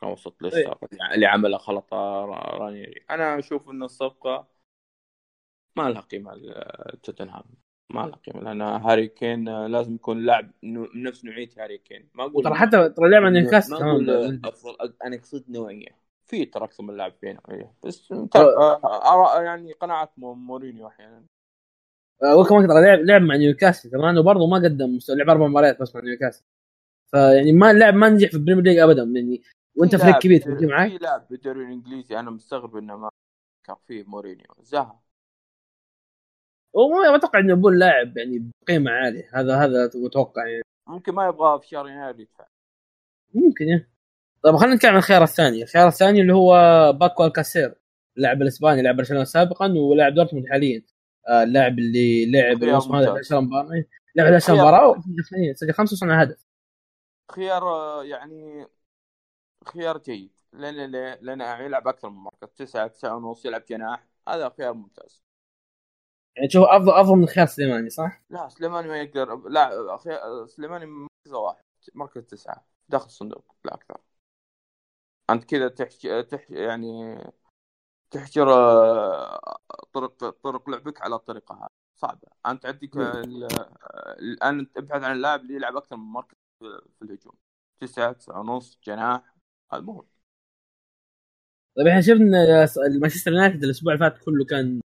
[0.00, 0.78] كان وسط ليستر
[1.14, 3.04] اللي عمله خلط رانيري.
[3.10, 4.48] أنا أشوف إن الصفقة
[5.76, 7.44] ما لها قيمة لتوتنهام
[7.90, 10.50] ما لها قيمه لأن هاري كين لازم يكون لاعب
[10.94, 12.08] نفس نوعية هاري كين.
[12.14, 15.88] ما أقول ترى حتى ترى لعب مع نيوكاسل أقول كمان أفضل أنا أقصد نوعية.
[16.26, 21.24] في ترى أكثر من لاعب في نوعيه بس ترى- آراء يعني قناعات مو- مورينيو أحيانا.
[22.22, 25.80] آه، وكمان ترى لعب لعب مع نيوكاسل كمان وبرضه ما قدم مستوى لعب أربع مباريات
[25.80, 26.44] بس مع نيوكاسل.
[27.10, 29.42] فيعني ما اللاعب ما نجح في ال Premier League ابدا يعني
[29.76, 33.08] وأنت فريق كبير تجي معك في لاعب بالدوري الإنجليزي أنا مستغرب إنه ما
[33.64, 34.46] كان فيه مورينيو.
[34.60, 35.00] زها
[36.74, 39.30] وما أتوقع إنه يبون لاعب يعني بقيمة عالية.
[39.34, 40.62] هذا هذا متوقع يعني.
[40.88, 42.46] ممكن ما يبغى في شهر يناير يدفع.
[43.34, 43.90] ممكن يعني
[44.42, 46.52] طيب خلينا نتكلم عن الخيار الثاني، الخيار الثاني اللي هو
[46.92, 47.74] باكو ألكاسير
[48.16, 50.82] اللاعب الإسباني لاعب برشلونه سابقا ولاعب دورتموند حاليا.
[51.28, 53.26] آه، اللاعب اللي لعب الموسم هذا ممتاز.
[53.26, 53.84] 10 مباراه
[54.16, 54.66] لعب 10 خيار.
[54.66, 55.02] مباراه
[55.54, 56.46] سجل خمسة وصنع هدف.
[57.32, 58.66] خيار آه، يعني
[59.66, 60.32] خيار جيد.
[60.52, 62.48] لأن لأن يلعب أكثر من مركز.
[62.56, 64.06] تسعة تسعة ونص يلعب جناح.
[64.28, 65.22] هذا خيار ممتاز.
[66.36, 69.48] يعني تشوف افضل أفضل من خيار سليماني صح؟ لا سليماني ما يقدر.
[69.48, 69.98] لا
[70.46, 71.62] سليماني مركز واحد
[71.94, 73.54] مركز تسعة داخل الصندوق.
[73.64, 74.00] لا أكثر.
[75.30, 76.24] أنت كذا تحج...
[76.24, 76.50] تح...
[76.50, 77.18] يعني
[78.10, 79.58] تحجر آه،
[79.92, 81.68] طرق طرق لعبك على الطريقة هذه.
[81.96, 82.28] صعبة.
[82.46, 83.48] أنت عندك ال-
[84.18, 86.36] الآن ابحث عن اللاعب اللي يلعب أكثر من مركز
[86.98, 87.34] في الهجوم.
[87.80, 89.34] تسعة تسعة ونص جناح.
[89.72, 90.06] هذا مهم.
[91.76, 92.66] طيب إحنا شفنا
[93.00, 94.80] مانشستر يونايتد الأسبوع اللي فات كله كان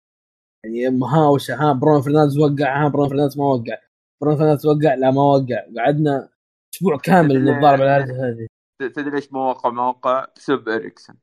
[0.74, 3.78] يعني مهاوشه ها برونو فرنانديز وقع ها برونو فرنانديز ما وقع.
[4.20, 5.66] برونو فرنانديز وقع؟ لا ما وقع.
[5.78, 6.28] قعدنا
[6.74, 8.46] أسبوع كامل نتضارب على الهرجه هذه.
[8.78, 11.14] تدري ليش ما وقع ما وقع بسبب اريكسن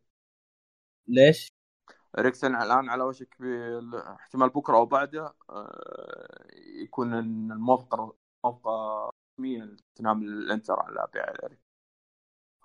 [1.08, 1.48] ليش؟
[2.18, 3.38] اريكسن الآن على وشك
[4.20, 6.48] احتمال بكرة أو بعده آه،
[6.84, 8.16] يكون الموافقه
[8.46, 11.64] موافقه رسميه توتنهام الإنتر على بيع إريكسن.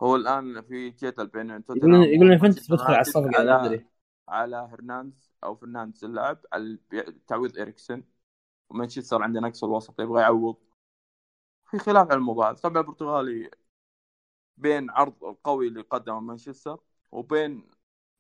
[0.02, 3.86] هو الآن في جدل بين توتنهام يقولون يقولون يوفنتوس بيدخل على الصفقة ما أدري.
[4.28, 6.78] على هرناندز أو فرناندز اللاعب على
[7.26, 8.04] تعويض اريكسن
[8.70, 10.56] ومانشستر عنده نقص الوسط يبغى يعوض.
[11.70, 12.52] في خلاف على الموضوع.
[12.52, 13.50] طبعا البرتغالي
[14.56, 16.78] بين عرض القوي اللي قدمه مانشستر
[17.12, 17.70] وبين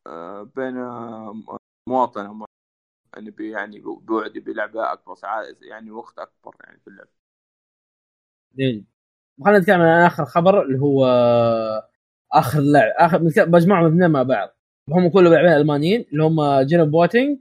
[0.06, 1.42] آه، بين آه،
[1.88, 2.46] مواطنه
[3.14, 7.08] يعني بي يعني بوعد بلعبه أكبر ساعات يعني وقت أكبر يعني في اللعب.
[8.54, 8.84] جميل
[9.44, 11.06] خلينا نتكلم عن آخر خبر اللي هو
[12.32, 14.57] آخر لاعب آخر بجمعهم الاثنين مع بعض.
[14.90, 17.38] هم كلهم لاعبين ألمانيين اللي هم جيروم بواتينج.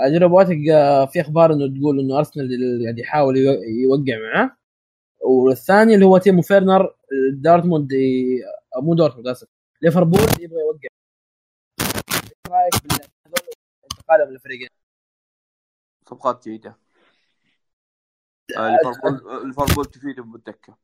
[0.00, 2.48] آه، جيروم بواتينج آه، في أخبار إنه تقول إنه أرسنال
[2.84, 4.56] قاعد يحاول يو- يوقع معاه
[5.20, 6.94] والثاني اللي هو تيمو فيرنر
[7.32, 7.92] دورتموند
[8.76, 9.48] آه، مو دورتموند آسف.
[9.82, 10.88] ليفربول يبغى يوقع.
[11.80, 11.92] إيش
[12.50, 13.54] رأيك بال- هذول
[13.92, 14.68] انتقالهم للفريقين؟
[16.08, 16.76] صفقات جيدة.
[18.50, 20.76] ليفربول ليفربول تفيده بالدكة.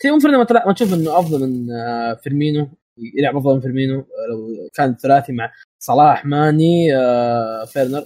[0.00, 1.66] تيمو فيرنر ما تشوف إنه أفضل من
[2.14, 2.68] فيرمينو؟
[2.98, 3.96] يلعب افضل من فيرمينو
[4.30, 8.04] لو كان ثلاثي مع صلاح ماني آه، فيرنر.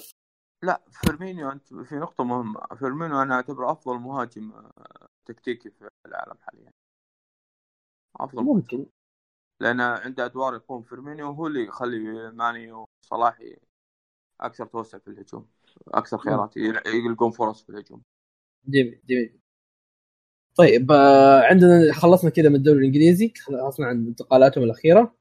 [0.63, 2.61] لا فيرمينو أنت في نقطة مهمة.
[2.79, 6.71] فيرمينو أنا أعتبره أفضل مهاجم آه، تكتيكي في العالم حاليا.
[8.17, 8.87] أفضل ممكن.
[9.61, 10.83] لأن عنده أدوار يقوم.
[10.83, 13.39] فيرمينو هو اللي يخلي ماني وصلاح
[14.41, 15.49] أكثر توسع في الهجوم
[15.89, 18.03] أكثر خيارات يل- يلقون فرص في الهجوم.
[18.65, 19.39] جميل جميل.
[20.59, 25.15] طيب آه، عندنا خلصنا كذا من الدوري الإنجليزي خلصنا عن انتقالاتهم الأخيرة.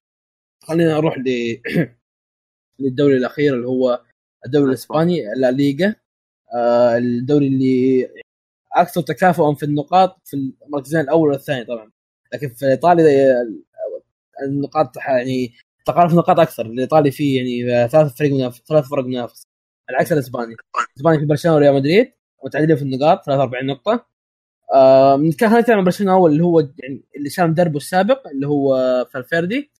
[0.63, 1.23] خلينا نروح ل
[2.79, 4.03] للدوري الأخير اللي هو
[4.45, 5.95] الدوري الإسباني لا ليغا.
[6.55, 8.09] آه، الدوري اللي
[8.77, 11.91] أكثر تكافؤا في النقاط في المركزين الأول والثاني طبعا.
[12.33, 13.05] لكن في ايطاليا
[13.41, 15.53] آه، النقاط يعني
[15.85, 16.65] تقارب في النقاط أكثر.
[16.65, 19.43] الإيطالي فيه يعني ثلاث فريق منافس ثلاث فرق منافس
[19.89, 20.55] العكس الإسباني.
[20.91, 22.13] الإسباني في برشلونة وريال مدريد
[22.45, 24.16] متعادلين في النقاط 43 نقطة.
[24.73, 28.75] آه نتكلم عن برشلونه أول اللي هو يعني اللي شال مدربه السابق اللي هو
[29.13, 29.71] فالفيردي.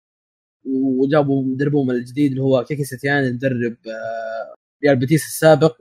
[0.66, 5.78] وجابوا مدربهم الجديد اللي هو كيكي ستيان مدرب آه ريال بيتيس السابق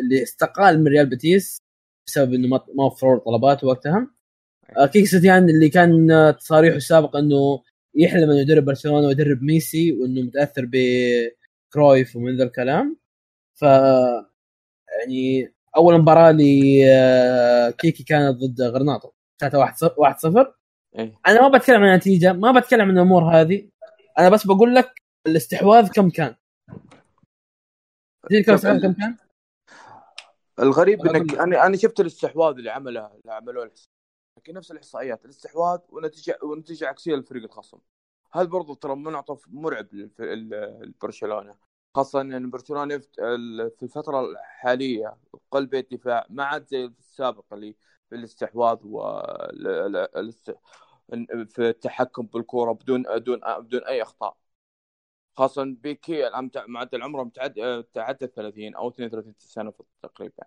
[0.00, 1.58] اللي استقال من ريال بيتيس
[2.06, 4.10] بسبب إنه ما وفروا له طلباته وقتها.
[4.78, 7.62] آه كيكي ستيان اللي كان آه، تصاريحه السابق إنه
[7.94, 12.96] يحلم إنه يدرب برشلونة ويدرب ميسي وإنه متأثر بكرويف ومن ذا الكلام.
[13.54, 13.62] ف
[15.00, 19.12] يعني أول مباراة لكيكي كانت ضد غرناطة.
[19.38, 20.54] كانت 1 0
[20.98, 21.18] إيه.
[21.26, 23.68] أنا ما بتكلم عن النتيجة ما بتكلم عن الأمور هذه.
[24.18, 26.34] أنا بس بقول لك الاستحواذ كم كان.
[28.22, 29.16] تدري كم كم كان؟
[30.60, 31.38] الغريب إنك.
[31.38, 33.70] أنا أنا شفت الاستحواذ اللي عمله اللي عملوه
[34.38, 35.24] لكن نفس الإحصائيات.
[35.24, 37.78] الاستحواذ ونتيجه ونتيجه عكسية للفريق الخصم.
[38.32, 39.86] هذا برضو ترى منعطف مرعب
[40.18, 41.54] لبرشلونة.
[41.94, 45.16] خاصة إن برشلونة في الفترة الحالية
[45.50, 47.74] قلب الدفاع ما عاد زي السابق اللي
[48.08, 49.22] في الاستحواذ و
[51.46, 54.36] في التحكم بالكوره بدون بدون بدون أي أخطاء.
[55.36, 59.72] خاصة بيكي الان معدل عمره متعدى تعدى 30 أو 32 سنه
[60.02, 60.44] تقريبا.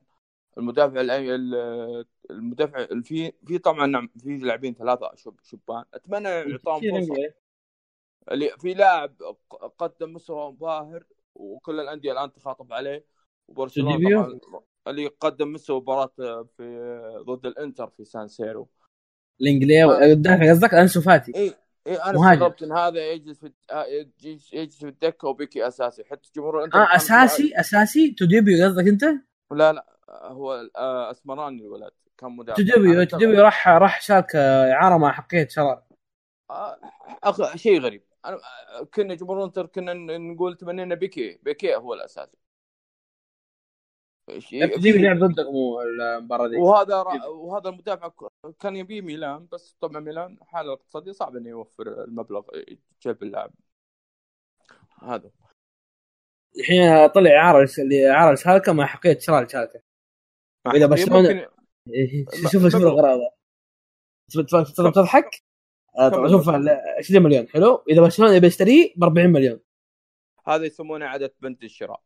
[0.58, 1.02] المدافع
[2.32, 5.12] المدافع في في طبعا نعم في لاعبين ثلاثة
[5.44, 5.86] شبان.
[5.94, 6.82] أتمنى يعطاهم
[8.32, 9.16] اللي في لاعب
[9.78, 11.06] قدم مستوى باهر
[11.36, 13.06] وكل الأندية الآن تخاطب عليه.
[13.48, 14.40] وبرشلونة
[14.88, 16.12] اللي قدم مستوى مباراة
[16.58, 18.70] في ضد الإنتر في سان سيرو.
[19.42, 21.54] الإنجليزي المدافع قصدك أنسو فاتي إي
[21.88, 23.52] إي أنا استغربت إن هذا يجلس في
[24.54, 26.04] يجلس في الدكة وبيكي أساسي.
[26.04, 28.12] حتى جمهور الإنتر آه أساسي أساسي.
[28.12, 29.04] توديبو قصدك أنت؟
[29.52, 30.70] لا لا هو
[31.12, 31.92] أسمراني الولد.
[32.18, 32.56] كان مدافع.
[32.56, 35.84] توديبو توديبو راح راح شارك اعاره مع احقيه شراء.
[36.52, 36.80] آه
[37.56, 38.04] شيء غريب.
[38.94, 41.40] كنا جمهور الانتر كنا نقول تمنينا بيكي.
[41.44, 42.38] بيكي هو الاساسي
[44.50, 46.58] تجيب لعب ضدك مو المباراة دي.
[46.58, 46.96] وهذا
[47.28, 48.12] وهذا المدافع
[48.60, 52.44] كان يبيه ميلان بس طبعا ميلان حاله الاقتصاديه صعب إنه يوفر المبلغ
[53.02, 53.52] جيب اللاعب.
[55.02, 55.32] هذا.
[56.60, 59.82] الحين طلع اعاره اللي اعاره شالكه مع حقية شرال شالكه
[60.76, 61.50] اذا برشلونه.
[61.90, 63.32] إيه، شوف شوف الغرابه
[64.96, 65.45] تضحك؟
[65.98, 67.84] طبعا شوف 20 مليون؟ حلو.
[67.90, 69.60] إذا برشلونه يبي يشتريه ب 40 مليون.
[70.48, 72.02] هذا يسمونه اعاده بند الشراء.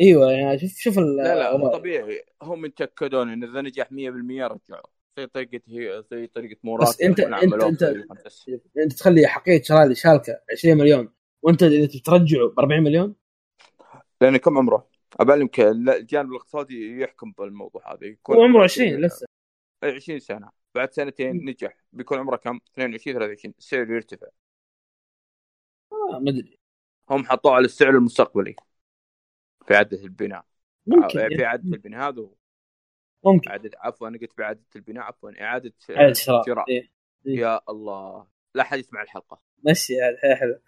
[0.00, 2.24] إيوه يعني شوف شوف لا لا طبيعي.
[2.42, 4.86] هم يتأكدون إن إذا نجح 100% رجعوا.
[5.18, 7.82] زي طريقة هي زي طريقة موراتا بس انت انت انت,
[8.78, 11.08] أنت تخلي حقيه شرالي شالكه 20 مليون
[11.42, 13.14] وأنت إذا ترجعه ب 40 مليون؟
[14.20, 14.88] لأن كم عمره؟
[15.20, 18.06] أبعلمك الجانب الاقتصادي يحكم بالموضوع هذا.
[18.06, 19.26] يكون هو عمره 20 لسه.
[19.84, 20.63] 20 سنة.
[20.74, 21.76] بعد سنتين نجح.
[21.92, 24.26] بيكون عمره كم؟ 22 23 السعر يرتفع.
[25.92, 26.58] آه ما أدري.
[27.10, 28.56] هم حطوه على السعر المستقبلي.
[29.66, 30.44] في عدة البناء.
[30.86, 32.08] ممكن آه، في عدة البناء.
[32.08, 32.34] هذا هو.
[33.24, 33.50] ممكن.
[33.50, 35.04] إعادة عفوا أنا قلت بعدة البناء.
[35.04, 35.72] عفوا إعادة
[36.12, 36.68] شراء.
[36.68, 36.90] إيه.
[37.26, 37.38] إيه.
[37.38, 38.26] يا الله.
[38.54, 39.40] لا حد يسمع الحلقة.
[39.70, 40.60] مشي هذا حلو.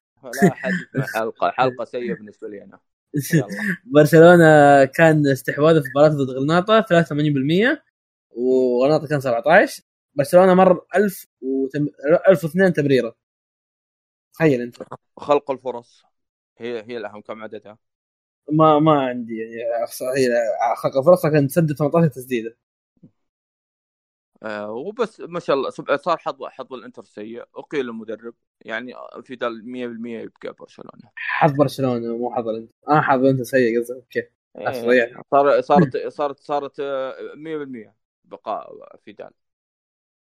[0.43, 1.51] لا حد يسمع الحلقة.
[1.51, 2.81] حلقة سيئة بالنسبة لي أنا.
[3.95, 7.83] برشلونة كان استحواذه في مباراة ضد غرناطة 83%
[8.31, 9.83] وغرناطة كان 17
[10.17, 11.67] برشلونة مر 1000 و
[12.29, 13.17] 1002 تمريرة
[14.35, 14.77] تخيل أنت.
[15.17, 16.05] خلق الفرص.
[16.59, 17.79] هي هي الأهم كم عددها؟
[18.53, 19.55] ما ما عندي يعني
[20.17, 20.37] هي
[20.77, 22.57] خلق الفرص لكن تسدد 18 تسديده
[24.43, 25.71] آه وبس ما شاء الله.
[25.97, 27.45] صار حظ حظ الإنتر سيء.
[27.55, 28.35] أقيل المدرب.
[28.61, 31.11] يعني فيدال 100% يبقى برشلونة.
[31.14, 32.73] حظ برشلونة مو حظ الإنتر.
[32.89, 34.29] أنا حظ الإنتر سيء قصدك أوكي.
[34.59, 37.95] إيه صار صارت صارت صارت 100%
[38.25, 39.31] بقاء فيدال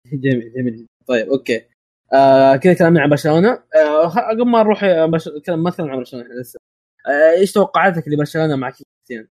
[0.12, 0.86] جميل جميل.
[1.06, 1.66] طيب أوكي.
[2.12, 3.62] آه كذا كلامنا عن برشلونة.
[3.76, 5.28] آه قبل ما نروح بش...
[5.48, 6.60] ما تكلم عن برشلونة لسه.
[7.06, 9.28] آه إيش توقعاتك لبرشلونة مع كيكي ستيان؟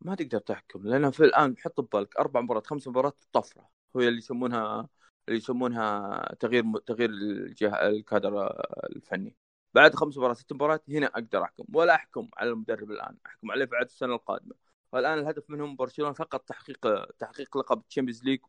[0.00, 3.68] ما تقدر تحكم لأن في الآن حط ببالك أربع مباريات خمس مباريات طفرة.
[3.96, 4.88] هو اللي يسمونها
[5.28, 8.56] اللي يسمونها تغيير تغيير الجهه الكادر
[8.96, 9.36] الفني.
[9.74, 11.64] بعد خمس مباريات ست مباريات هنا أقدر أحكم.
[11.74, 14.54] ولا أحكم على المدرب الآن أحكم عليه بعد السنة القادمة.
[14.92, 18.40] والآن الهدف منهم برشلونة فقط تحقيق تحقيق لقب Champions League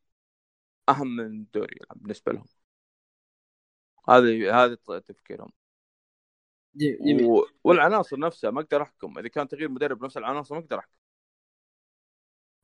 [0.89, 2.45] أهم من الدوري بالنسبة لهم.
[4.09, 5.51] هذه هذا تفكيرهم.
[7.25, 7.45] و...
[7.63, 9.19] والعناصر نفسها ما أقدر أحكم.
[9.19, 10.97] إذا كان تغيير مدرب نفس العناصر ما أقدر أحكم.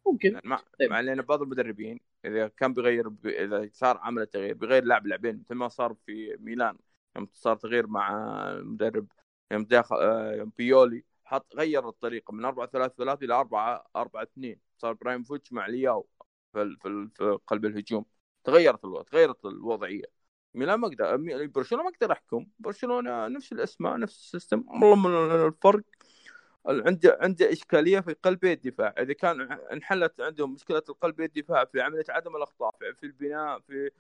[0.08, 0.34] ممكن.
[0.34, 0.90] يعني مع, طيب.
[0.90, 3.28] مع لأن بعض المدربين إذا كان بيغير ب...
[3.28, 6.78] إذا صار عمل التغيير بيغير لاعب لاعبين مثل ما صار في ميلان.
[7.16, 8.12] يوم صار تغيير مع
[8.52, 9.08] المدرب
[9.52, 14.24] يوم داخل آه، يوم بيولي حط غير الطريقة من 4 3 3 إلى 4 4
[14.24, 16.08] 2 صار إبراهيموفيتش مع لياو.
[16.54, 18.06] في, في, في قلب الهجوم.
[18.44, 20.06] تغيرت الوضع تغيرت الوضعية.
[20.54, 24.64] ميلان ما أقدر برشلونة ما أقدر احكم برشلونة نفس الأسماء نفس ال system.
[24.68, 25.84] والله من الفرق
[26.66, 28.96] عنده عنده إشكالية في قلبي الدفاع.
[29.00, 33.92] إذا كان انحلت عندهم مشكلة القلبي الدفاع في عملية عدم الإخطاء في البناء في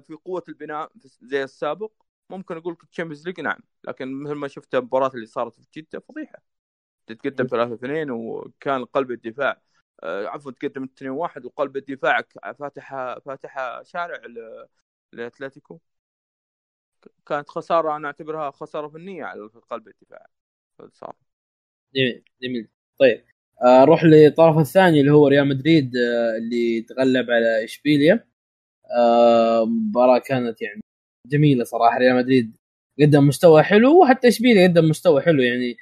[0.00, 0.90] في قوة البناء
[1.22, 1.92] زي السابق
[2.30, 3.58] ممكن أقول لك Champions League نعم.
[3.84, 6.42] لكن مثل ما شفت المباراة اللي صارت في جدة فضيحة.
[7.06, 9.62] تتقدم 3 2 وكان قلب الدفاع
[10.04, 12.22] عفوا تقدم 2 1 وقلب الدفاع
[12.58, 14.22] فاتحة فاتحة شارع
[15.12, 15.78] لأتلتيكو.
[17.26, 19.40] كانت خسارة أنا أعتبرها خسارة فنية على
[19.70, 20.26] قلب الدفاع.
[20.92, 21.16] صار
[21.94, 22.68] جميل جميل.
[23.00, 23.24] طيب
[23.64, 28.24] آه، نروح آه للطرف الثاني اللي هو ريال مدريد آه اللي تغلب على إشبيليا.
[28.98, 30.80] آه مباراة كانت يعني
[31.26, 31.98] جميلة صراحة.
[31.98, 32.56] ريال مدريد
[33.00, 35.42] قدم مستوى حلو وحتى إشبيليا قدم مستوى حلو.
[35.42, 35.76] يعني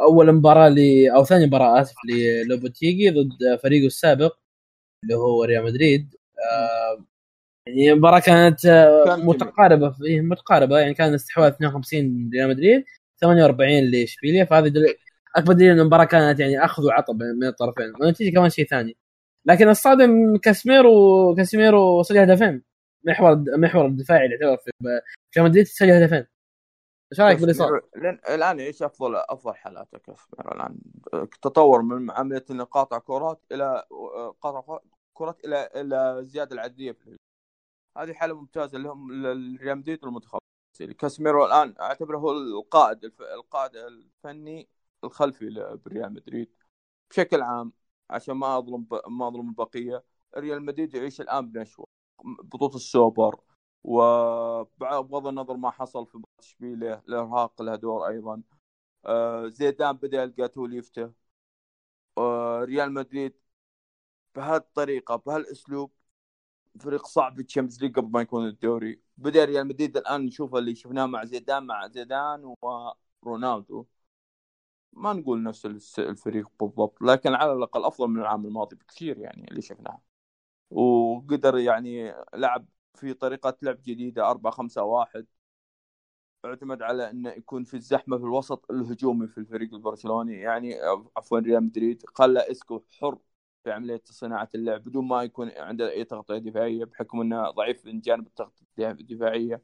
[0.00, 4.36] أول مباراة ل أو ثاني مباراة آسف للوبوتيجي ضد فريقه السابق
[5.04, 6.14] اللي هو ريال مدريد.
[6.52, 7.04] آه
[7.66, 9.16] يعني المباراة كانت آه،.
[9.16, 12.84] متقاربة في متقاربة يعني كان استحواذ 52 ريال مدريد
[13.20, 14.86] 48 لاشبيليا فهذا دل...
[15.36, 18.96] أكبر دليل إن المباراة كانت يعني أخذ وعطى من الطرفين والنتيجة كمان شيء ثاني.
[19.46, 22.62] لكن الصادم كاسميرو كاسميرو سجل هدفين
[23.04, 24.70] محور المحور الدفاعي اللي يعتبر في
[25.30, 26.26] في ريال مدريد سجل هدفين
[27.14, 27.80] إيش رأيك باللي صار؟
[28.28, 30.78] الآن إيش أفضل أفضل حالاته كاسميرو الآن
[31.42, 33.84] تطور من عملية إنه قاطع كرات إلى
[34.40, 34.78] قاطع
[35.14, 37.16] كرات إلى إلى زيادة العدديه في.
[37.98, 40.38] هذه حالة ممتازة لهم للريال مدريد والمنتخب
[40.98, 43.22] كاسميرو الآن أعتبره هو القائد الف...
[43.22, 44.68] القائد الفني
[45.04, 46.50] الخلفي لريال مدريد
[47.10, 47.72] بشكل عام
[48.10, 49.00] عشان ما أظلم ب...
[49.08, 50.04] ما أظلم البقية
[50.36, 51.86] ريال مدريد يعيش الآن بنشوة
[52.24, 53.40] بطوله السوبر
[53.84, 58.42] وبغض النظر ما حصل في اشبيليه الإرهاق له دور أيضا.
[59.06, 61.12] آه، زيدان بدأ يلقى توليفته
[62.18, 63.34] آه، ريال مدريد
[64.34, 65.90] بهالطريقة بهالأسلوب
[66.80, 69.02] فريق صعب ال Champions League قبل ما يكون الدوري.
[69.18, 72.54] بدأ ريال مدريد الآن نشوف اللي شفناه مع زيدان مع زيدان
[73.22, 73.86] ورونالدو.
[74.92, 75.66] ما نقول نفس
[75.98, 80.02] الفريق بالضبط لكن على الأقل أفضل من العام الماضي بكثير يعني اللي شفناه.
[80.70, 85.26] وقدر يعني لعب في طريقة لعب جديدة 4 5 1
[86.44, 90.40] اعتمد على إنه يكون في الزحمة في الوسط الهجومي في الفريق البرشلوني.
[90.40, 90.74] يعني
[91.16, 93.18] عفوا ريال مدريد خلى إسكو حر
[93.64, 98.00] في عملية صناعة اللعب بدون ما يكون عنده أي تغطية دفاعية بحكم إنه ضعيف من
[98.00, 99.62] جانب التغطية الدفاعية.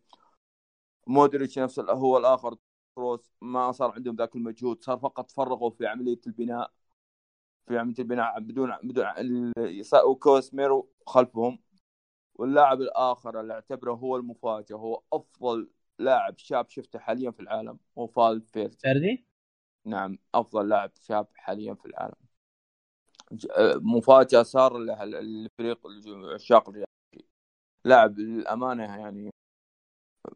[1.07, 2.57] مودريتش نفس هو الآخر.
[2.95, 6.73] كروس ما صار عندهم ذاك المجهود صار فقط فرغوا في عملية البناء
[7.69, 9.07] في عملية البناء بدون بدون
[10.07, 11.59] وكوسميرو خلفهم.
[12.41, 18.07] واللاعب الآخر اللي أعتبره هو المفاجأة هو أفضل لاعب شاب شفته حاليا في العالم هو
[18.07, 19.27] فال فيردي فيردي؟
[19.85, 22.15] نعم أفضل لاعب شاب حاليا في العالم.
[23.83, 25.79] مفاجأة صار للفريق
[26.35, 26.87] عشاق الريال
[27.85, 29.31] لاعب للأمانة يعني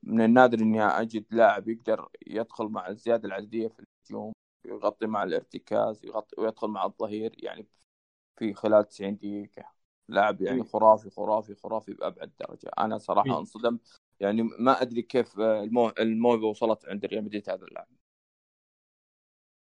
[0.03, 4.33] من النادر إني أجد لاعب يقدر يدخل مع الزيادة العددية في الهجوم
[4.65, 7.67] يغطي مع الارتكاز يغطي ويدخل مع الظهير يعني
[8.39, 9.74] في خلال 90 دقيقة.
[10.09, 12.71] لاعب يعني خرافي خرافي خرافي بأبعد درجة.
[12.79, 13.81] أنا صراحة انصدمت
[14.21, 15.41] يعني ما أدري كيف
[16.01, 17.87] الموهبة وصلت عند ريال مدريد هذا اللاعب.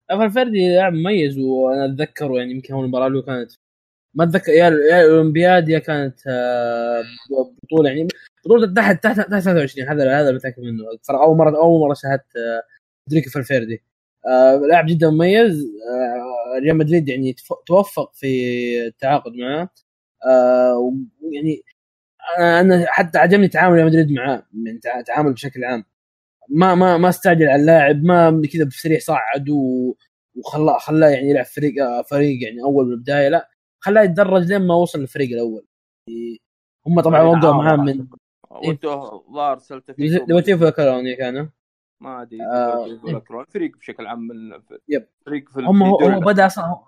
[0.08, 3.52] فالفردي لاعب مميز وأنا اتذكر يعني يمكن هو المباراة اللي كانت
[4.14, 7.02] ما أتذكر يا الاولمبياد يا كانت آه،
[7.62, 8.08] بطولة يعني
[8.44, 10.84] بطولة تحت تحت تحت 23 هذا هذا متأكد منه.
[11.04, 12.24] ترى أول مرة أول مرة شاهدت
[13.08, 13.82] دريكو فالفيردي
[14.26, 15.64] آه لاعب جدا مميز.
[15.64, 17.36] آه ريال مدريد يعني
[17.66, 18.26] توفق في
[18.86, 19.70] التعاقد معه.
[21.32, 21.62] يعني
[22.38, 25.84] أنا حتى عجبني تعامل ريال مدريد معاه من تعامل بشكل عام.
[26.48, 29.48] ما ما ما استعجل على اللاعب ما كذا بسريع صعد
[30.36, 33.50] وخلاه خلاه يعني يلعب فريق آه، فريق يعني أول من البداية لا
[33.80, 35.66] خلاه يتدرج لين ما وصل للفريق الأول.
[36.86, 38.06] هم طبعا يعني وقعوا معاه من
[38.50, 38.86] وانت
[39.32, 41.50] ظاهر سلت في لوتيفو كالوني كان.
[42.00, 44.34] ما أدري آه فريق بشكل عام من
[44.88, 45.06] يب.
[45.26, 46.78] فريق في هم هو بدأ أصلا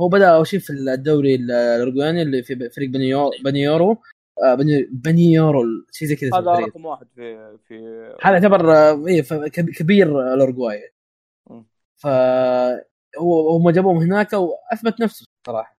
[0.00, 4.02] هو بدأ أول شيء في الدوري الاورجواني اللي في فريق بنيورو بنيورو
[4.42, 4.54] آه،
[4.90, 7.74] بني يورو شيء زي كذا هذا رقم واحد في في
[8.22, 10.92] هذا يعتبر آه، إيه كبير الاورجواي
[11.96, 12.06] ف
[13.18, 15.78] هو هم جابوه هناك وأثبت نفسه صراحة.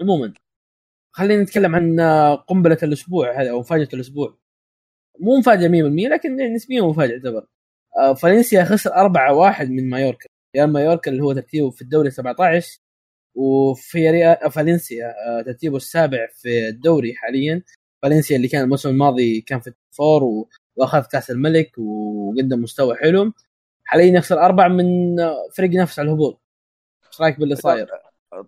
[0.00, 0.34] عموما
[1.12, 4.38] خلينا نتكلم عن آه، قنبلة الأسبوع هذا أو مفاجأة الأسبوع.
[5.20, 7.46] مو مفاجأة 100% لكن نسبيا مفاجأة تعتبر
[8.14, 10.28] فالنسيا خسر 4-1 من مايوركا.
[10.56, 12.81] ريال مايوركا اللي هو ترتيبه في الدوري 17
[13.34, 17.62] وفي فالنسيا آه، ترتيبه السابع في الدوري حاليا.
[18.02, 23.32] فالنسيا اللي كان الموسم الماضي كان في فور وأخذ كأس الملك وقدم مستوى حلو.
[23.84, 25.16] حاليا يخسر أربع من
[25.56, 26.40] فريق ينافس على الهبوط.
[27.06, 27.88] إيش رأيك باللي صاير؟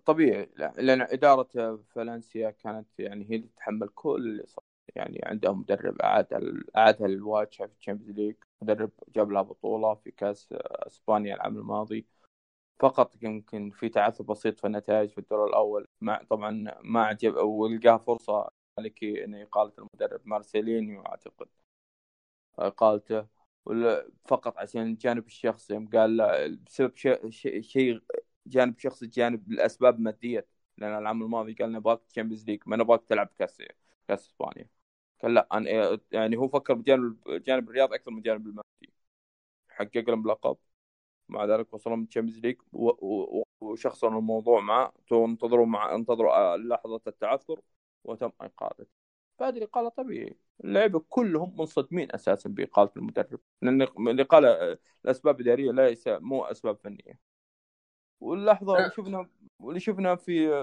[0.05, 4.63] طبيعي لأن إدارة فالنسيا كانت يعني هي اللي تتحمل كل اللي صار.
[4.95, 6.27] يعني عندهم مدرب أعاد
[6.77, 8.35] اعادها للواجهه في ال Champions League.
[8.61, 10.49] مدرب جاب لها بطولة في كأس
[10.87, 12.05] إسبانيا العام الماضي.
[12.79, 15.87] فقط يمكن في تعثر بسيط في النتائج في الدور الأول.
[16.01, 21.47] مع طبعا ما عجب ولقاها فرصة المالك إنه اقاله المدرب مارسيلينو أعتقد.
[22.59, 23.27] اقالته
[24.25, 26.17] فقط عشان الجانب الشخصي يوم قال
[26.67, 27.29] بسبب شيء
[27.61, 28.01] شيء
[28.47, 30.47] جانب شخصي جانب الأسباب ماديه
[30.77, 33.61] لأن العام الماضي قال نبغاك Champions League ما نبغاك تلعب كاس
[34.07, 34.69] كاس إسبانيا.
[35.23, 35.47] قال لا
[36.11, 38.93] يعني هو فكر بجانب جانب الرياض أكثر من جانب المادي.
[39.69, 40.57] حقق لهم لقب.
[41.29, 42.57] مع ذلك وصلوا من Champions League
[43.61, 47.61] وشخصوا الموضوع معه انتظروا مع انتظروا لحظة التعثر
[48.03, 48.85] وتم اقالته
[49.39, 53.39] فهذه الإقالة طبيعي اللعيبة كلهم منصدمين أساسا باقاله المدرب.
[53.61, 57.19] لأن الإقالة الاسباب إدارية ليس مو أسباب فنية.
[58.19, 60.53] واللحظة اللي شفنا واللي شفنا في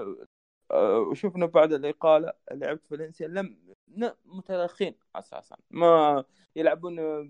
[0.71, 3.57] آه، وشفنا بعد الإقالة لعبت فالنسيا لم
[4.25, 5.57] متراخين أساسا.
[5.71, 6.23] ما
[6.55, 7.29] يلعبون آه،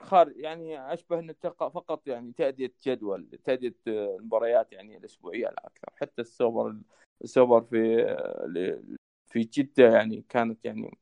[0.00, 5.88] خارج يعني أشبه إنه فقط يعني تأدية جدول تأدية آه، المباريات يعني الأسبوعية لا أكثر.
[5.96, 6.76] حتى السوبر
[7.24, 8.82] السوبر في آه،
[9.26, 10.98] في جدة يعني كانت يعني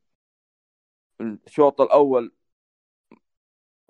[1.20, 2.32] الشوط الأول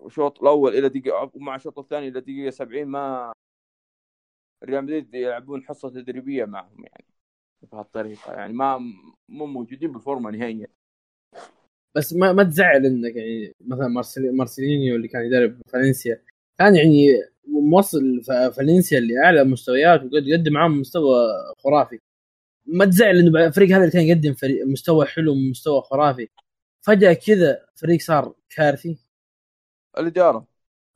[0.06, 3.32] الشوط الأول إلى دقيقة ومع الشوط الثاني إلى دقيقة 70 ما
[4.64, 7.04] ريال مدريد يلعبون حصة تدريبية معهم يعني
[7.62, 8.78] بهالطريقه يعني ما
[9.28, 10.68] مو موجودين بالفورمة نهائيا.
[11.94, 16.22] بس ما ما تزعل انك يعني مثلا مارسيل مارسيلينيو اللي كان يدرب فالنسيا
[16.58, 18.22] كان يعني موصل
[18.56, 21.28] فالنسيا لاعلى مستويات وقد يقدم معاهم مستوى
[21.58, 21.98] خرافي.
[22.66, 26.28] ما تزعل إنه الفريق هذا اللي كان يقدم فريق مستوى حلو مستوى خرافي.
[26.80, 28.98] فجأة كذا فريق صار كارثي.
[29.98, 30.46] الإدارة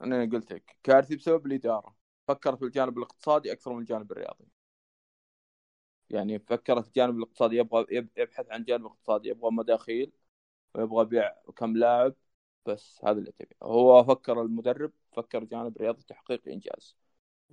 [0.02, 1.96] أنا قلت لك كارثي بسبب الإدارة.
[2.28, 4.44] فكرت في الجانب الاقتصادي أكثر من الجانب الرياضي.
[6.10, 10.12] يعني فكرت الجانب الاقتصادي يبغى يب- يبحث عن جانب اقتصادي يبغى مداخيل.
[10.74, 12.14] ويبغى بيع كم لاعب
[12.66, 16.96] بس هذا اللي تبي هو فكر المدرب فكر جانب رياضي تحقيق إنجاز.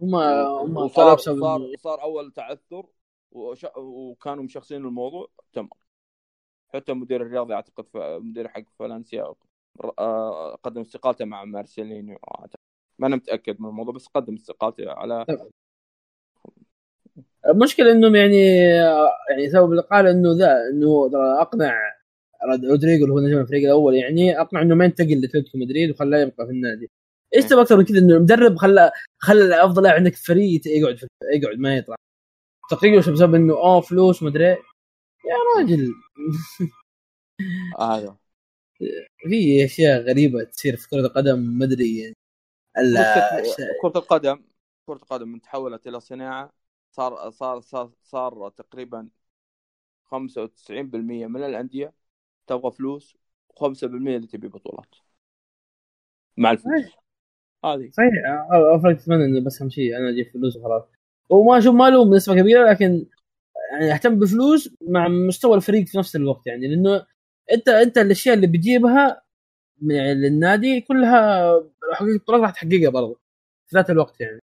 [0.02, 2.86] هم هم صار إنه- صار أول تعثر
[3.32, 3.66] وش...
[3.78, 5.70] وكانوا مشخصين الموضوع تم.
[6.74, 7.98] حتى المدير الرياضي أعتقد ف...
[7.98, 9.34] مدير حق فالنسيا
[10.00, 12.20] آه، قدم استقالته مع مارسيلينيو.
[13.00, 15.26] ما أنا متأكد من الموضوع بس قدم استقالته على
[17.48, 18.38] المشكلة إنهم يعني
[19.30, 21.10] يعني سبب الإقالة إنه ذا إنه
[21.42, 21.99] أقنع
[22.46, 26.46] رودريجو اللي هو نجم الفريق الأول يعني اقنع إنه ما ينتقل لأتلتيكو مدريد وخلاه يبقى
[26.46, 26.90] في النادي.
[27.36, 30.98] إيش تبغى أكثر من كذا؟ إنه المدرب خلى خلى أفضل لاعب عندك في الفريق يقعد
[30.98, 31.96] في يقعد ما يطلع.
[32.72, 34.58] تقريبا بسبب إنه آه فلوس مدري إيه.
[35.26, 35.94] يا راجل.
[37.80, 38.18] هذا.
[39.30, 42.16] في أشياء غريبة تصير في كرة القدم ما أدري يعني.
[43.82, 44.44] كرة القدم
[44.86, 46.54] كرة القدم من تحولت إلى صناعة
[46.92, 49.10] صار صار صار, صار تقريبا
[50.04, 51.99] 95% من الأندية.
[52.50, 53.18] تبغى فلوس
[53.54, 54.96] و5% اللي تبي بطولات.
[56.38, 56.86] مع الفلوس.
[57.66, 57.90] هذه.
[57.92, 58.12] صحيح.
[58.52, 60.84] افرق أتمنى إنه بس أهم شيء أنا أجيب فلوس وخلاص.
[61.30, 63.06] وما أشوف ما له بنسبة كبيرة لكن
[63.72, 66.68] يعني أهتم بفلوس مع مستوى الفريق في نفس الوقت يعني.
[66.68, 67.06] لأنه
[67.52, 69.22] انت أنت الأشياء اللي بتجيبها
[69.82, 71.52] يعني للنادي كلها
[71.94, 73.20] حقيقة البطولات راح تحققها برضه
[73.68, 74.42] في ذات الوقت يعني.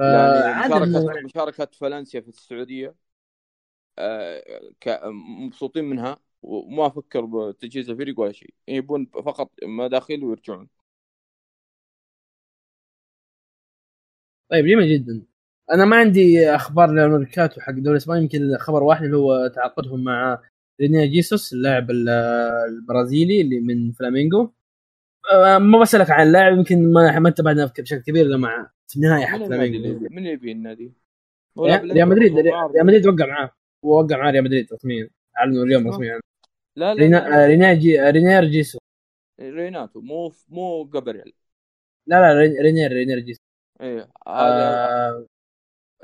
[0.00, 2.94] يعني مشاركة مشاركة فالنسيا في السعودية
[3.98, 4.42] آه،
[5.40, 6.18] مبسوطين منها.
[6.42, 8.54] وما فكر بتجهيز الفريق ولا شيء.
[8.68, 10.68] يبون فقط مداخيل ويرجعون.
[14.50, 15.22] طيب جميل جدا.
[15.72, 20.42] أنا ما عندي أخبار للميركاتو حق الدوري الاسباني يمكن خبر واحد اللي هو تعاقدهم مع
[20.80, 22.08] رينيا جيسوس اللاعب ال-
[22.68, 24.52] البرازيلي اللي من فلامينغو.
[25.32, 29.26] أه، ما بسألك عن اللاعب يمكن ما ما انتبهنا بشكل كبير إلا مع في النهايه
[29.26, 30.08] حق فلامينغو.
[30.10, 30.92] من يبي النادي؟
[31.58, 33.50] ريال مدريد ريال مدريد وقع معاه.
[33.82, 35.10] ووقع معاه ريال مدريد رسميا.
[35.38, 36.20] أعلنوا اليوم رسميا.
[36.76, 38.80] لا لا, رينا لا, آه، رينير جي رينير جيسوس
[39.40, 41.34] ريناتو مو مو جابرييل.
[42.06, 43.42] لا لا رين- رينير رينير جيسوس
[43.80, 45.26] إيه هذا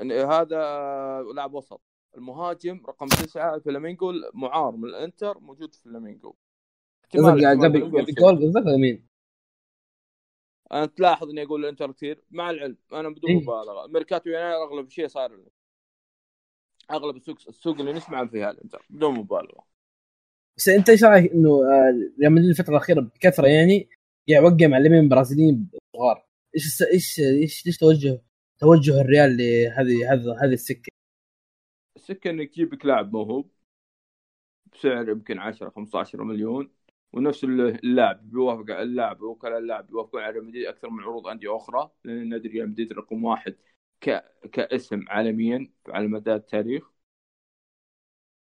[0.01, 0.57] آه هذا
[1.35, 1.81] لاعب وسط.
[2.17, 6.33] المهاجم رقم تسعة فلامينجو معار من الإنتر موجود في فلامينجو
[7.13, 7.45] قبل
[7.91, 8.05] قبل.
[8.05, 9.07] جول مين؟
[10.71, 12.23] أنا تلاحظ إني أقول الإنتر كثير.
[12.31, 13.37] مع العلم أنا بدون إيه.
[13.37, 13.87] مبالغة.
[13.87, 15.39] ميركاتو يناير أغلب شيء صار
[16.91, 19.68] أغلب السوق السوق اللي نسمع فيها الإنتر بدون مبالغة.
[20.59, 23.89] بس انت إيش رايك إنه آه، ريال مدريد الفترة الأخيرة بكثرة يعني
[24.27, 26.25] يوقع مع لاعبين برازيليين صغار.
[26.55, 28.21] إيش إيش إيش ليش توجه
[28.59, 30.89] توجه الريال لهذه هذه هذه السكة؟
[31.95, 33.51] السكة انك تجيب لك لاعب موهوب
[34.73, 36.71] بسعر يمكن 10 15 مليون
[37.13, 41.91] ونفس اللاعب بيوافق اللاعب وكلاء اللاعب بيوافقون على ريال مدريد أكثر من عروض أندية أخرى
[42.03, 43.55] لأن نادي ريال مدريد رقم واحد
[44.01, 44.23] ك...
[44.51, 46.98] كاسم عالميا على مدى التاريخ.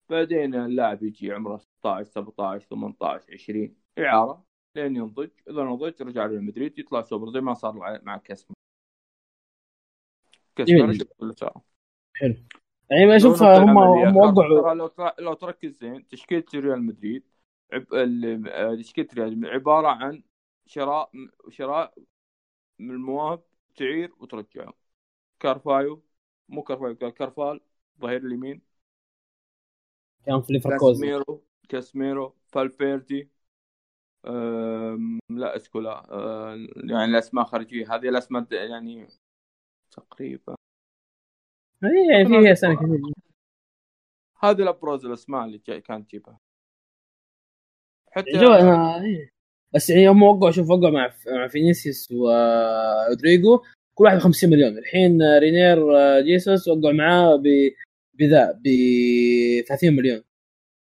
[0.10, 4.45] بعدين اللاعب يجي عمره 16 17 18 20 إعارة
[4.76, 5.30] لين ينضج.
[5.49, 7.99] إذا نضج رجع ريال مدريد يطلع سوبر زي ما صار مع.
[10.97, 11.62] شوف اللي صار
[12.91, 17.24] يعني ما أشوف هم هم وقعوا لو لو تركز زين تشكيلة ريال مدريد
[17.74, 20.24] آه، تشكيلة ريال مدريد عبارة عن
[20.66, 21.12] شراء
[21.49, 21.93] شراء
[22.80, 23.43] من المواهب
[23.76, 24.74] تعير وترجعه.
[25.39, 26.03] كارفايو
[26.49, 27.62] مو كارفايو كار- كارفال
[28.01, 28.74] ظهير اليمين.
[30.26, 31.01] كان في ليفركوزن.
[31.01, 33.30] كاسميرو كاسميرو فالفيردي.
[35.30, 36.67] لا اسكولا أه...
[36.76, 37.95] يعني الأسماء خارجية.
[37.95, 39.07] هذه الأسماء يعني
[39.91, 40.55] تقريبا.
[41.84, 43.01] يعني في أسامي كثير.
[44.39, 46.39] هذه الأبرز الأسماء اللي جاي كانت تجيبها
[48.11, 49.30] حتى جو أنا إيه.
[49.73, 53.63] بس يعني هم وقعوا شوف وقعوا مع مع فينيسيوس ورودريجو
[53.95, 54.78] كل واحد 50 مليون.
[54.78, 55.78] الحين رينير
[56.21, 57.43] جيسوس وقعوا معاه ب
[58.20, 58.68] بذا ب
[59.68, 60.24] 30 مليون.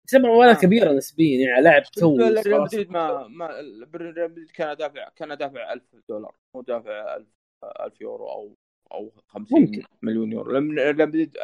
[0.09, 0.55] تعتبر مبالغ آه.
[0.55, 3.47] كبيرة نسبيا يعني لاعب تو ريال مدريد ما ما
[3.95, 7.27] ريال مدريد كان دافع كان دافع 1000 دولار مو دافع 1000
[7.65, 8.57] 1000 يورو أو
[8.93, 9.83] أو 50 ممكن.
[10.03, 10.53] مليون يورو.
[10.53, 11.37] لما ريال مدريد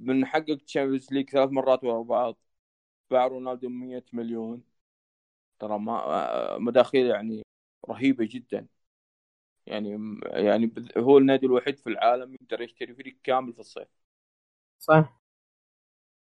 [0.00, 2.38] من حقق Champions League ثلاث مرات ورا بعض
[3.10, 4.62] باع رونالدو 100 مليون.
[5.58, 7.42] ترى ما مداخيل يعني
[7.88, 8.66] رهيبة جدا.
[9.66, 13.88] يعني يعني هو النادي الوحيد في العالم يقدر يشتري فريق كامل في الصيف.
[14.80, 15.20] صح.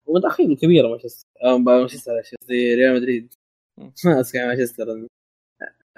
[0.06, 1.28] مداخيل كبيره مانشستر
[1.58, 3.34] مانشستر قصدي ريال مدريد.
[3.78, 5.08] ما اسمع مانشستر.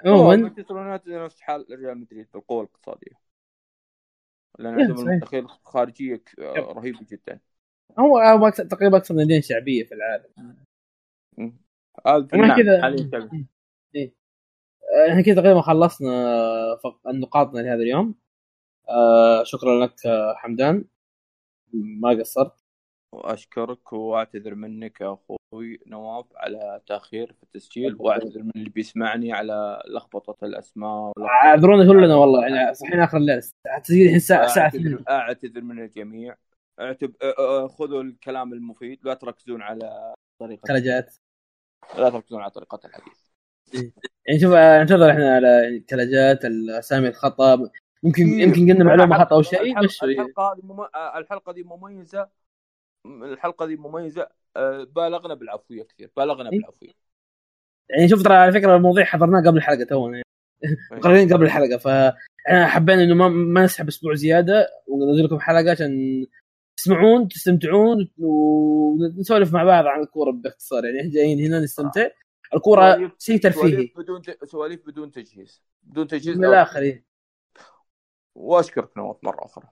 [0.04, 3.20] عموما مانشستر يونايتد نفس حال ريال مدريد بالقوة الاقتصادية.
[4.58, 5.08] لأن عندهم صحيح.
[5.08, 7.40] المداخيل خارجية رهيبه جدا.
[7.98, 10.56] هو تقريبا أكثر ناديين شعبية في العالم.
[12.34, 13.46] النعم كذا-.
[14.94, 16.10] آه، إحنا كذا تقريبا خلصنا
[16.84, 18.14] فق- نقاطنا لهذا اليوم.
[18.88, 20.84] آه شكرا لك آه، حمدان.
[21.72, 22.52] ما قصرت؟
[23.14, 25.12] وأشكرك وأعتذر منك يا
[25.52, 32.14] أخوي نواف على تأخير في التسجيل وأعتذر من اللي بيسمعني على لخبطة الأسماء أعذرونا كلنا
[32.16, 33.40] والله يعني صحيح آخر الليل
[33.76, 36.36] التسجيل الحين الساعة الساعة 2 أعتذر من الجميع.
[36.80, 37.14] اعتب...
[37.78, 41.14] خذوا الكلام المفيد لا تركزون على طريقه كلاجات
[41.98, 43.28] لا تركزون على طريقة الحديث.
[44.26, 47.70] يعني شوف آه، ننتظر إحنا على يعني الكلاجات الأسامي الخطأ.
[48.02, 50.80] ممكن يمكن قلنا معلومة خطأ أو شيء بس الحلقة هذه مم...
[51.20, 52.28] الحلقة دي مميزة.
[53.06, 54.28] الحلقة دي مميزة.
[54.56, 56.10] أه، بالغنا بالعفوية كثير.
[56.16, 56.58] بالغنا إيه.
[56.58, 56.90] بالعفوية.
[57.90, 60.22] يعني شوف ترى على فكرة الموضوع حضرناه قبل الحلقة تونا.
[60.92, 66.26] مقررين قبل الحلقة فاحنا حبينا إنه ما, ما نسحب أسبوع زيادة وننزل لكم حلقة عشان
[66.76, 70.84] تسمعون تستمتعون ونسولف مع بعض عن الكورة باختصار.
[70.84, 72.08] يعني إحنا جايين هنا نستمتع.
[72.54, 73.70] الكورة سواليف- شيء ترفيهي.
[73.70, 74.22] سواليف بدون.
[74.44, 75.62] سواليف بدون تجهيز.
[75.82, 77.07] بدون تجهيز من الآخر إيه.
[78.38, 79.64] واشكرك نواف مرة أخرى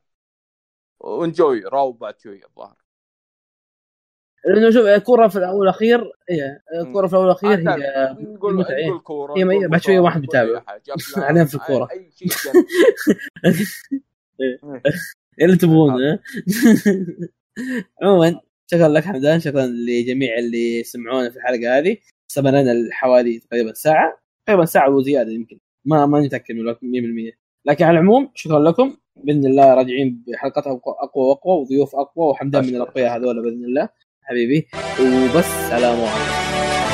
[1.01, 2.77] وانجوي راو بعد شوي الظاهر
[4.47, 8.87] لأنه شوف الكورة في الأول والأخير هي الكورة في الأول والأخير هي نقول متعة، إيه.
[8.89, 10.65] نقول كورة هي- بعد كورة، واحد بيتابع.
[11.17, 11.89] علينا في الكورة.
[11.93, 12.65] أي شيء جنب.
[15.43, 16.19] اللي تبغونه
[18.03, 18.41] عموما
[18.71, 21.97] شكرا لك حمدان شكرا لجميع اللي سمعونا في الحلقة هذه
[22.31, 27.99] استمرنا حوالي تقريبا ساعة تقريبا ساعة وزيادة يمكن ما ما نتأكد من 100% لكن على
[27.99, 28.97] العموم شكرا لكم.
[29.17, 32.77] بإذن الله راجعين بحلقات أقوى- أقوى وأقوى وضيوف أقوى وحمدان من.
[32.77, 33.89] الأقوياء هذول بإذن الله
[34.23, 34.67] حبيبي.
[35.01, 36.86] وبس سلام عليكم.